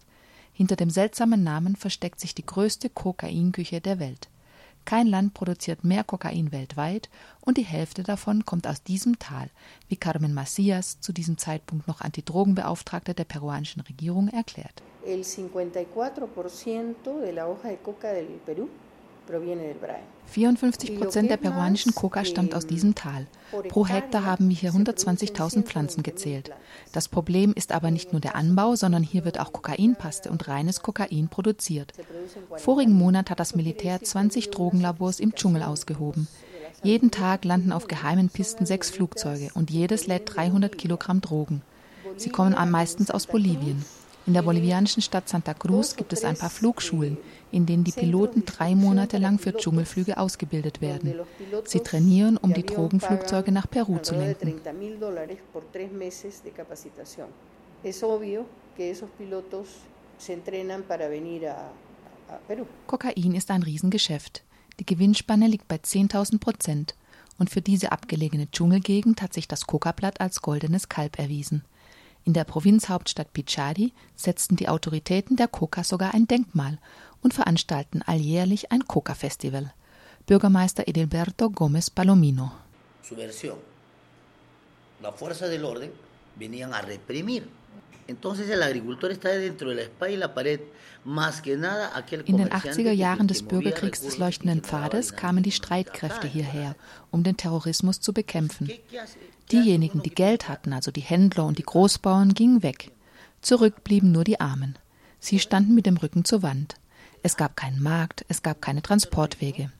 Hinter 0.58 0.74
dem 0.74 0.90
seltsamen 0.90 1.44
Namen 1.44 1.76
versteckt 1.76 2.18
sich 2.18 2.34
die 2.34 2.44
größte 2.44 2.90
Kokainküche 2.90 3.80
der 3.80 4.00
Welt. 4.00 4.28
Kein 4.84 5.06
Land 5.06 5.32
produziert 5.32 5.84
mehr 5.84 6.02
Kokain 6.02 6.50
weltweit 6.50 7.08
und 7.40 7.58
die 7.58 7.64
Hälfte 7.64 8.02
davon 8.02 8.44
kommt 8.44 8.66
aus 8.66 8.82
diesem 8.82 9.20
Tal, 9.20 9.50
wie 9.86 9.94
Carmen 9.94 10.34
Macias, 10.34 11.00
zu 11.00 11.12
diesem 11.12 11.38
Zeitpunkt 11.38 11.86
noch 11.86 12.00
Antidrogenbeauftragte 12.00 13.14
der 13.14 13.22
peruanischen 13.22 13.82
Regierung, 13.82 14.26
erklärt. 14.30 14.82
El 15.06 15.20
54% 15.20 16.94
de 17.04 17.30
la 17.30 17.46
hoja 17.46 17.68
de 17.68 17.76
coca 17.76 18.12
del 18.12 18.26
Perú 18.44 18.68
54 20.26 20.98
Prozent 20.98 21.30
der 21.30 21.36
peruanischen 21.36 21.94
Coca 21.94 22.24
stammt 22.24 22.54
aus 22.54 22.66
diesem 22.66 22.94
Tal. 22.94 23.26
Pro 23.68 23.86
Hektar 23.86 24.24
haben 24.24 24.48
wir 24.48 24.56
hier 24.56 24.72
120.000 24.72 25.64
Pflanzen 25.64 26.02
gezählt. 26.02 26.50
Das 26.92 27.08
Problem 27.08 27.52
ist 27.54 27.72
aber 27.72 27.90
nicht 27.90 28.12
nur 28.12 28.20
der 28.20 28.36
Anbau, 28.36 28.74
sondern 28.74 29.02
hier 29.02 29.24
wird 29.24 29.38
auch 29.38 29.52
Kokainpaste 29.52 30.30
und 30.30 30.48
reines 30.48 30.80
Kokain 30.82 31.28
produziert. 31.28 31.92
Vorigen 32.56 32.94
Monat 32.94 33.30
hat 33.30 33.40
das 33.40 33.54
Militär 33.54 34.02
20 34.02 34.50
Drogenlabors 34.50 35.20
im 35.20 35.34
Dschungel 35.34 35.62
ausgehoben. 35.62 36.26
Jeden 36.82 37.10
Tag 37.10 37.44
landen 37.44 37.72
auf 37.72 37.88
geheimen 37.88 38.28
Pisten 38.28 38.64
sechs 38.64 38.90
Flugzeuge 38.90 39.50
und 39.54 39.70
jedes 39.70 40.06
lädt 40.06 40.36
300 40.36 40.78
Kilogramm 40.78 41.20
Drogen. 41.20 41.62
Sie 42.16 42.30
kommen 42.30 42.54
meistens 42.70 43.10
aus 43.10 43.26
Bolivien. 43.26 43.84
In 44.28 44.34
der 44.34 44.42
bolivianischen 44.42 45.00
Stadt 45.00 45.26
Santa 45.26 45.54
Cruz 45.54 45.96
gibt 45.96 46.12
es 46.12 46.22
ein 46.22 46.36
paar 46.36 46.50
Flugschulen, 46.50 47.16
in 47.50 47.64
denen 47.64 47.82
die 47.82 47.92
Piloten 47.92 48.44
drei 48.44 48.74
Monate 48.74 49.16
lang 49.16 49.38
für 49.38 49.54
Dschungelflüge 49.54 50.18
ausgebildet 50.18 50.82
werden. 50.82 51.14
Sie 51.64 51.80
trainieren, 51.80 52.36
um 52.36 52.52
die 52.52 52.62
Drogenflugzeuge 52.62 53.52
nach 53.52 53.70
Peru 53.70 53.96
zu 54.00 54.16
lenken. 54.16 54.60
Kokain 62.86 63.34
ist 63.34 63.50
ein 63.50 63.62
Riesengeschäft. 63.62 64.44
Die 64.78 64.84
Gewinnspanne 64.84 65.46
liegt 65.46 65.68
bei 65.68 65.76
10.000 65.76 66.38
Prozent. 66.38 66.94
Und 67.38 67.48
für 67.48 67.62
diese 67.62 67.92
abgelegene 67.92 68.50
Dschungelgegend 68.50 69.22
hat 69.22 69.32
sich 69.32 69.48
das 69.48 69.66
Kokablatt 69.66 70.20
als 70.20 70.42
goldenes 70.42 70.90
Kalb 70.90 71.18
erwiesen. 71.18 71.64
In 72.24 72.32
der 72.34 72.44
Provinzhauptstadt 72.44 73.32
Pichari 73.32 73.92
setzten 74.14 74.56
die 74.56 74.68
Autoritäten 74.68 75.36
der 75.36 75.48
Coca 75.48 75.82
sogar 75.82 76.14
ein 76.14 76.26
Denkmal 76.26 76.78
und 77.22 77.34
veranstalten 77.34 78.02
alljährlich 78.02 78.70
ein 78.70 78.86
Coca-Festival. 78.86 79.72
Bürgermeister 80.26 80.86
Edilberto 80.86 81.46
Gómez 81.46 81.90
Palomino. 81.90 82.52
Subversión. 83.02 83.58
La 85.00 85.12
fuerza 85.12 85.48
del 85.48 85.64
orden 85.64 85.92
venían 86.36 86.74
a 86.74 86.80
reprimir 86.80 87.48
in 92.24 92.36
den 92.38 92.48
80er 92.48 92.90
Jahren 92.90 93.28
des 93.28 93.42
Bürgerkriegs 93.42 94.00
des 94.00 94.18
leuchtenden 94.18 94.62
Pfades 94.62 95.14
kamen 95.14 95.42
die 95.42 95.52
Streitkräfte 95.52 96.26
hierher, 96.26 96.74
um 97.10 97.22
den 97.22 97.36
Terrorismus 97.36 98.00
zu 98.00 98.12
bekämpfen. 98.14 98.70
Diejenigen, 99.52 100.02
die 100.02 100.14
Geld 100.14 100.48
hatten, 100.48 100.72
also 100.72 100.90
die 100.90 101.02
Händler 101.02 101.44
und 101.44 101.58
die 101.58 101.64
Großbauern, 101.64 102.32
gingen 102.34 102.62
weg. 102.62 102.90
Zurück 103.42 103.84
blieben 103.84 104.10
nur 104.10 104.24
die 104.24 104.40
Armen. 104.40 104.78
Sie 105.20 105.38
standen 105.38 105.74
mit 105.74 105.86
dem 105.86 105.96
Rücken 105.96 106.24
zur 106.24 106.42
Wand. 106.42 106.76
Es 107.22 107.36
gab 107.36 107.56
keinen 107.56 107.82
Markt, 107.82 108.24
es 108.28 108.42
gab 108.42 108.62
keine 108.62 108.82
Transportwege. 108.82 109.70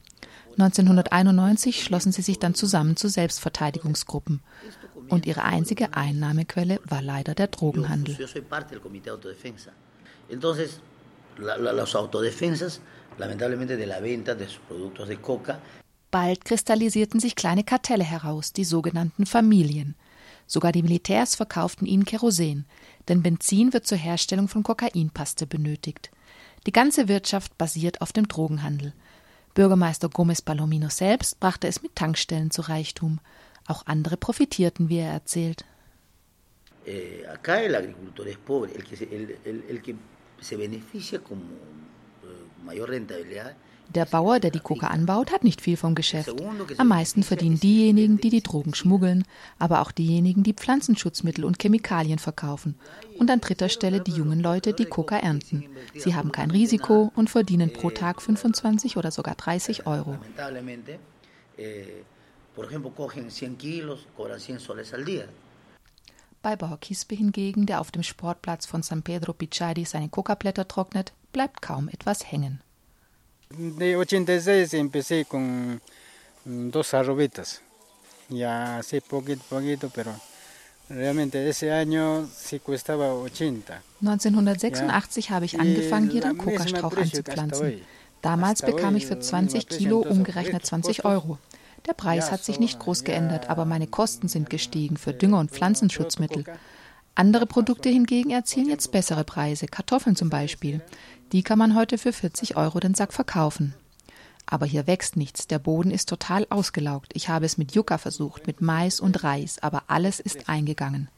1991 0.58 1.84
schlossen 1.84 2.10
sie 2.10 2.22
sich 2.22 2.40
dann 2.40 2.54
zusammen 2.54 2.96
zu 2.96 3.08
Selbstverteidigungsgruppen. 3.08 4.40
Und 5.10 5.26
ihre 5.26 5.42
einzige 5.42 5.94
Einnahmequelle 5.94 6.80
war 6.84 7.02
leider 7.02 7.34
der 7.34 7.48
Drogenhandel. 7.48 8.14
Bald 16.10 16.44
kristallisierten 16.44 17.20
sich 17.20 17.36
kleine 17.36 17.64
Kartelle 17.64 18.04
heraus, 18.04 18.52
die 18.52 18.64
sogenannten 18.64 19.26
Familien. 19.26 19.94
Sogar 20.46 20.72
die 20.72 20.82
Militärs 20.82 21.34
verkauften 21.34 21.84
ihnen 21.84 22.06
Kerosin, 22.06 22.64
denn 23.08 23.22
Benzin 23.22 23.74
wird 23.74 23.86
zur 23.86 23.98
Herstellung 23.98 24.48
von 24.48 24.62
Kokainpaste 24.62 25.46
benötigt. 25.46 26.10
Die 26.66 26.72
ganze 26.72 27.08
Wirtschaft 27.08 27.56
basiert 27.58 28.00
auf 28.00 28.12
dem 28.12 28.28
Drogenhandel. 28.28 28.94
Bürgermeister 29.52 30.08
Gomez 30.08 30.40
Palomino 30.40 30.88
selbst 30.88 31.38
brachte 31.40 31.68
es 31.68 31.82
mit 31.82 31.94
Tankstellen 31.96 32.50
zu 32.50 32.62
Reichtum. 32.62 33.20
Auch 33.68 33.82
andere 33.86 34.16
profitierten, 34.16 34.88
wie 34.88 34.98
er 34.98 35.12
erzählt. 35.12 35.64
Eh, 36.84 37.26
acá 37.26 37.62
el 37.62 37.74
agricultor 37.74 38.26
es 38.26 38.38
pobre, 38.38 38.72
el 38.74 38.82
que, 38.82 38.94
el, 39.04 39.38
el, 39.44 39.64
el 39.68 39.82
que 39.82 39.94
se 40.40 40.56
beneficia 40.56 41.18
con 41.20 41.38
eh, 41.38 42.64
mayor 42.64 42.88
rentabilidad 42.88 43.54
der 43.88 44.06
Bauer, 44.06 44.38
der 44.40 44.50
die 44.50 44.60
Coca 44.60 44.88
anbaut, 44.88 45.32
hat 45.32 45.44
nicht 45.44 45.60
viel 45.60 45.76
vom 45.76 45.94
Geschäft. 45.94 46.34
Am 46.76 46.88
meisten 46.88 47.22
verdienen 47.22 47.58
diejenigen, 47.58 48.18
die 48.18 48.30
die 48.30 48.42
Drogen 48.42 48.74
schmuggeln, 48.74 49.24
aber 49.58 49.80
auch 49.80 49.92
diejenigen, 49.92 50.42
die 50.42 50.52
Pflanzenschutzmittel 50.52 51.44
und 51.44 51.58
Chemikalien 51.58 52.18
verkaufen. 52.18 52.74
Und 53.18 53.30
an 53.30 53.40
dritter 53.40 53.68
Stelle 53.68 54.00
die 54.00 54.12
jungen 54.12 54.40
Leute, 54.40 54.72
die 54.72 54.84
Coca 54.84 55.16
ernten. 55.16 55.64
Sie 55.94 56.14
haben 56.14 56.32
kein 56.32 56.50
Risiko 56.50 57.12
und 57.16 57.30
verdienen 57.30 57.72
pro 57.72 57.90
Tag 57.90 58.20
25 58.20 58.96
oder 58.96 59.10
sogar 59.10 59.34
30 59.34 59.86
Euro. 59.86 60.18
Bei 66.42 66.56
Bauer 66.56 66.78
Kispe 66.80 67.14
hingegen, 67.14 67.66
der 67.66 67.80
auf 67.80 67.90
dem 67.90 68.02
Sportplatz 68.02 68.66
von 68.66 68.82
San 68.82 69.02
Pedro 69.02 69.32
Pichari 69.32 69.84
seine 69.84 70.08
Coca-Blätter 70.08 70.66
trocknet, 70.66 71.12
bleibt 71.32 71.62
kaum 71.62 71.88
etwas 71.88 72.30
hängen. 72.32 72.60
De 73.50 73.96
86 73.96 74.74
empecé 74.74 75.24
con 75.24 75.80
dos 76.44 76.94
arrobitas. 76.94 77.62
Ya 78.28 78.78
hace 78.78 79.00
poquito, 79.00 79.42
poquito, 79.48 79.88
pero 79.88 80.14
realmente 80.90 81.48
ese 81.48 81.72
año 81.72 82.26
sí 82.26 82.58
costaba 82.58 83.12
80. 83.12 83.82
1986 84.00 85.30
habe 85.30 85.46
ich 85.46 85.58
angefangen, 85.58 86.10
hier 86.10 86.22
den 86.22 86.36
Kokastrauch 86.36 86.96
anzupflanzen. 86.96 87.80
Damals 88.20 88.62
bekam 88.62 88.96
ich 88.96 89.06
für 89.06 89.18
20 89.18 89.68
Kilo 89.68 90.00
umgerechnet 90.00 90.66
20 90.66 91.04
Euro. 91.04 91.38
Der 91.88 91.94
Preis 91.94 92.30
hat 92.30 92.44
sich 92.44 92.60
nicht 92.60 92.78
groß 92.80 93.02
geändert, 93.02 93.48
aber 93.48 93.64
meine 93.64 93.86
Kosten 93.86 94.28
sind 94.28 94.50
gestiegen 94.50 94.98
für 94.98 95.14
Dünger 95.14 95.38
und 95.38 95.50
Pflanzenschutzmittel. 95.50 96.44
Andere 97.14 97.46
Produkte 97.46 97.88
hingegen 97.88 98.28
erzielen 98.28 98.68
jetzt 98.68 98.92
bessere 98.92 99.24
Preise, 99.24 99.68
Kartoffeln 99.68 100.14
zum 100.14 100.28
Beispiel. 100.28 100.82
Die 101.32 101.42
kann 101.42 101.58
man 101.58 101.74
heute 101.74 101.96
für 101.96 102.12
40 102.12 102.58
Euro 102.58 102.78
den 102.78 102.94
Sack 102.94 103.14
verkaufen. 103.14 103.72
Aber 104.44 104.66
hier 104.66 104.86
wächst 104.86 105.16
nichts, 105.16 105.46
der 105.46 105.58
Boden 105.58 105.90
ist 105.90 106.10
total 106.10 106.46
ausgelaugt. 106.50 107.12
Ich 107.14 107.30
habe 107.30 107.46
es 107.46 107.56
mit 107.56 107.74
Yucca 107.74 107.96
versucht, 107.96 108.46
mit 108.46 108.60
Mais 108.60 109.00
und 109.00 109.24
Reis, 109.24 109.58
aber 109.62 109.84
alles 109.86 110.20
ist 110.20 110.50
eingegangen. 110.50 111.08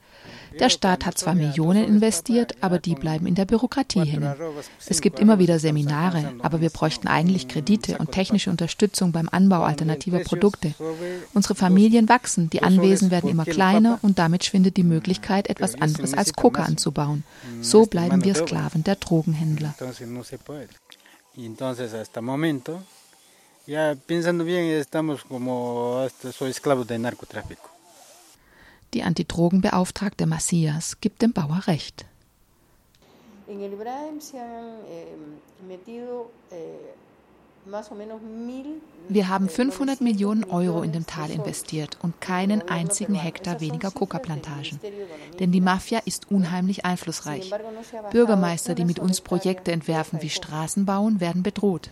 Der 0.59 0.71
Staat 0.71 1.07
hat 1.07 1.19
zwar 1.19 1.35
Millionen 1.35 1.85
investiert, 1.85 2.55
aber 2.61 2.79
die 2.79 2.95
bleiben 2.95 3.27
in 3.27 3.35
der 3.35 3.45
Bürokratie 3.45 4.05
hängen. 4.05 4.35
Es 4.87 5.01
gibt 5.01 5.21
immer 5.21 5.39
wieder 5.39 5.59
Seminare, 5.59 6.35
aber 6.41 6.61
wir 6.61 6.71
bräuchten 6.71 7.09
eigentlich 7.09 7.49
Kredite 7.49 7.99
und 7.99 8.13
technische 8.13 8.51
Unterstützung 8.51 9.13
beim 9.13 9.29
Anbau 9.31 9.63
alternativer 9.63 10.21
Produkte. 10.21 10.75
Unsere 11.35 11.55
Familien 11.55 12.09
wachsen, 12.09 12.51
die 12.51 12.63
Anwesen 12.63 13.11
werden 13.11 13.31
immer 13.31 13.45
kleiner 13.45 13.99
und 14.03 14.19
damit 14.19 14.45
schwindet 14.45 14.77
die 14.77 14.83
Möglichkeit, 14.83 15.49
etwas 15.49 15.81
anderes 15.81 16.15
als 16.15 16.33
Coca 16.33 16.63
anzubauen. 16.63 17.25
So 17.61 17.87
bleiben 17.87 18.25
wir 18.25 18.35
Sklaven 18.35 18.85
der 18.85 18.97
Drogenhändler. 18.97 19.75
Ya 23.67 23.95
pensando 23.95 24.45
bien, 24.45 24.65
estamos 24.65 25.23
como 25.23 26.09
soy 26.37 26.51
esclavo 26.51 26.85
del 26.85 27.03
narcotráfico. 27.03 27.80
Die 28.95 29.03
Antidrogenbeauftragte 29.03 30.27
Macias 30.27 31.01
gibt 31.01 31.23
dem 31.23 31.33
Bauer 31.33 31.63
recht. 31.67 32.07
En 33.47 33.61
el 33.61 33.73
Ibrahim 33.73 34.21
se 34.21 34.39
han 34.39 34.85
eh, 34.89 35.67
metido 35.67 36.31
eh, 36.53 36.95
wir 39.09 39.29
haben 39.29 39.49
500 39.49 40.01
Millionen 40.01 40.45
Euro 40.45 40.83
in 40.83 40.93
dem 40.93 41.07
Tal 41.07 41.31
investiert 41.31 41.99
und 42.03 42.21
keinen 42.21 42.63
einzigen 42.69 43.15
Hektar 43.15 43.61
weniger 43.61 43.91
Coca-Plantagen. 43.91 44.81
Denn 45.39 45.53
die 45.53 45.61
Mafia 45.61 46.01
ist 46.05 46.31
unheimlich 46.31 46.85
einflussreich. 46.85 47.53
Bürgermeister, 48.11 48.75
die 48.75 48.85
mit 48.85 48.99
uns 48.99 49.21
Projekte 49.21 49.73
entwerfen 49.73 50.23
wie 50.23 50.31
Straßen 50.31 50.87
bauen, 50.87 51.21
werden 51.21 51.43
bedroht. 51.43 51.91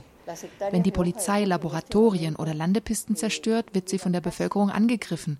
Wenn 0.70 0.82
die 0.82 0.90
Polizei 0.90 1.44
Laboratorien 1.44 2.36
oder 2.36 2.54
Landepisten 2.54 3.16
zerstört, 3.16 3.74
wird 3.74 3.88
sie 3.88 3.98
von 3.98 4.12
der 4.12 4.20
Bevölkerung 4.20 4.70
angegriffen, 4.70 5.38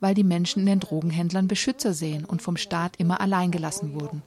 weil 0.00 0.14
die 0.14 0.24
Menschen 0.24 0.60
in 0.60 0.66
den 0.66 0.80
Drogenhändlern 0.80 1.48
Beschützer 1.48 1.92
sehen 1.92 2.24
und 2.24 2.42
vom 2.42 2.56
Staat 2.56 2.96
immer 2.98 3.20
allein 3.20 3.50
gelassen 3.50 3.94
wurden. 4.00 4.22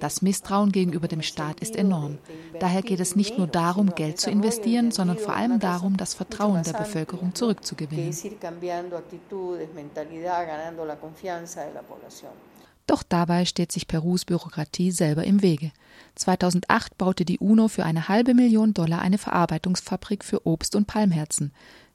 Das 0.00 0.22
Misstrauen 0.22 0.72
gegenüber 0.72 1.08
dem 1.08 1.22
Staat 1.22 1.60
ist 1.60 1.76
enorm. 1.76 2.18
Daher 2.60 2.82
geht 2.82 3.00
es 3.00 3.16
nicht 3.16 3.38
nur 3.38 3.46
darum, 3.46 3.94
Geld 3.94 4.20
zu 4.20 4.30
investieren, 4.30 4.90
sondern 4.90 5.18
vor 5.18 5.34
allem 5.34 5.58
darum, 5.60 5.96
das 5.96 6.14
Vertrauen 6.14 6.62
der 6.62 6.72
Bevölkerung 6.72 7.34
zurückzugewinnen. 7.34 8.12
Doch 12.86 13.02
dabei 13.02 13.46
steht 13.46 13.72
sich 13.72 13.88
Perus 13.88 14.26
Bürokratie 14.26 14.90
selber 14.90 15.24
im 15.24 15.40
Wege. 15.40 15.72
2008 16.16 16.98
baute 16.98 17.24
die 17.24 17.38
UNO 17.38 17.68
für 17.68 17.84
eine 17.84 18.08
halbe 18.08 18.34
Million 18.34 18.74
Dollar 18.74 19.00
eine 19.00 19.16
Verarbeitungsfabrik 19.16 20.22
für 20.22 20.46
Obst 20.46 20.76
und 20.76 20.86
Palmherzen. 20.86 21.52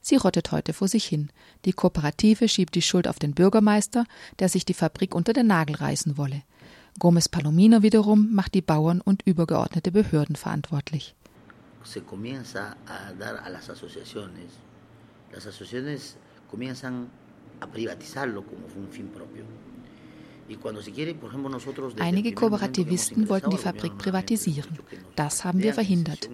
Sie 0.09 0.15
rottet 0.15 0.51
heute 0.51 0.73
vor 0.73 0.87
sich 0.87 1.05
hin. 1.05 1.29
Die 1.65 1.71
Kooperative 1.71 2.47
schiebt 2.47 2.73
die 2.73 2.81
Schuld 2.81 3.07
auf 3.07 3.19
den 3.19 3.35
Bürgermeister, 3.35 4.05
der 4.39 4.49
sich 4.49 4.65
die 4.65 4.73
Fabrik 4.73 5.13
unter 5.13 5.33
den 5.33 5.45
Nagel 5.45 5.75
reißen 5.75 6.17
wolle. 6.17 6.41
Gomez 6.97 7.29
Palomino 7.29 7.83
wiederum 7.83 8.33
macht 8.33 8.55
die 8.55 8.63
Bauern 8.63 9.01
und 9.01 9.21
übergeordnete 9.27 9.91
Behörden 9.91 10.35
verantwortlich. 10.35 11.13
Se 11.83 12.01
comienza 12.01 12.75
a 12.87 13.13
dar 13.19 13.35
a 13.45 13.49
las 13.49 13.69
asociaciones, 13.69 14.49
las 15.31 15.45
asociaciones 15.45 16.17
comienzan 16.49 17.07
a 17.59 17.67
privatizarlo 17.67 18.43
como 18.43 18.65
un 18.65 18.91
fin 18.91 19.09
propio. 19.09 19.43
Einige 21.99 22.33
Kooperativisten 22.33 23.29
wollten 23.29 23.49
die 23.51 23.57
Fabrik 23.57 23.97
privatisieren. 23.97 24.79
Das 25.15 25.45
haben 25.45 25.61
wir 25.61 25.73
verhindert. 25.73 26.29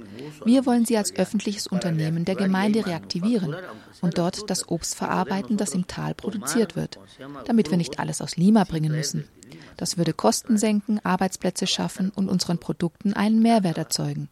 Wir 0.45 0.65
wollen 0.65 0.85
sie 0.85 0.97
als 0.97 1.15
öffentliches 1.15 1.67
Unternehmen 1.67 2.25
der 2.25 2.35
Gemeinde 2.35 2.85
reaktivieren 2.85 3.55
und 4.01 4.17
dort 4.17 4.49
das 4.49 4.67
Obst 4.69 4.95
verarbeiten, 4.95 5.57
das 5.57 5.73
im 5.73 5.87
Tal 5.87 6.13
produziert 6.13 6.75
wird, 6.75 6.99
damit 7.45 7.71
wir 7.71 7.77
nicht 7.77 7.99
alles 7.99 8.21
aus 8.21 8.37
Lima 8.37 8.63
bringen 8.63 8.91
müssen. 8.91 9.27
Das 9.77 9.97
würde 9.97 10.13
Kosten 10.13 10.57
senken, 10.57 10.99
Arbeitsplätze 11.03 11.67
schaffen 11.67 12.11
und 12.15 12.29
unseren 12.29 12.57
Produkten 12.57 13.13
einen 13.13 13.41
Mehrwert 13.41 13.77
erzeugen. 13.77 14.29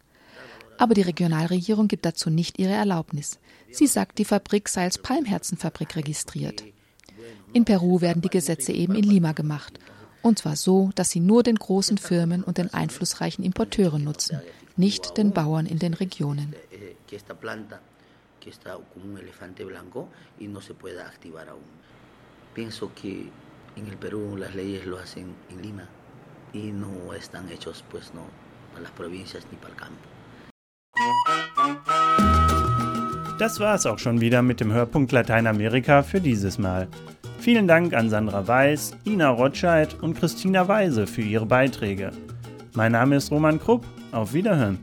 Aber 0.78 0.94
die 0.94 1.02
Regionalregierung 1.02 1.88
gibt 1.88 2.06
dazu 2.06 2.30
nicht 2.30 2.60
ihre 2.60 2.74
Erlaubnis. 2.74 3.40
Sie 3.72 3.88
sagt, 3.88 4.18
die 4.18 4.26
Fabrik 4.26 4.70
sei 4.70 4.84
als 4.84 4.98
Palmherzenfabrik 4.98 5.96
registriert. 5.96 6.64
In 7.54 7.66
Peru 7.66 8.02
werden 8.02 8.22
die 8.22 8.30
Gesetze 8.30 8.72
eben 8.72 8.96
in 8.96 9.04
Lima 9.04 9.32
gemacht. 9.34 9.80
Und 10.22 10.40
zwar 10.40 10.56
so, 10.56 10.92
dass 10.96 11.12
sie 11.12 11.20
nur 11.20 11.44
den 11.44 11.56
großen 11.56 11.98
Firmen 11.98 12.44
und 12.44 12.58
den 12.58 12.74
einflussreichen 12.74 13.44
Importeuren 13.44 14.04
nutzen, 14.04 14.40
nicht 14.78 15.18
den 15.18 15.32
Bauern 15.32 15.66
in 15.66 15.80
den 15.80 15.94
Regionen. 15.94 16.56
En 23.76 23.88
el 23.88 23.98
Perú 23.98 24.38
las 24.38 24.54
leyes 24.54 24.86
lo 24.86 25.00
hacen 25.00 25.34
en 25.50 25.62
Lima 25.62 25.88
y 26.54 26.72
no 26.72 27.14
están 27.14 27.50
hechos 27.50 27.84
pues 27.90 28.14
no 28.14 28.22
para 28.72 28.84
las 28.84 28.92
provincias 28.92 29.46
ni 29.52 29.58
para 29.58 29.74
el 29.74 29.80
campo. 29.80 30.04
Das 33.40 33.60
war 33.60 33.74
es 33.74 33.86
auch 33.88 33.98
schon 33.98 34.22
wieder 34.22 34.44
mit 34.44 34.60
dem 34.60 34.72
Hörpunkt 34.72 35.12
Lateinamerika 35.12 36.04
für 36.04 36.22
dieses 36.22 36.60
Mal. 36.60 36.88
Vielen 37.40 37.68
Dank 37.68 37.94
an 37.94 38.10
Sandra 38.10 38.48
Weiß, 38.48 38.96
Ina 39.06 39.30
Rotscheid 39.30 39.96
und 40.02 40.14
Christina 40.14 40.68
Weise 40.68 41.08
für 41.08 41.24
ihre 41.24 41.48
Beiträge. 41.48 42.12
Mein 42.74 42.92
Name 42.92 43.16
ist 43.16 43.32
Roman 43.32 43.60
Krupp. 43.60 43.86
Auf 44.12 44.34
Wiederhören. 44.34 44.78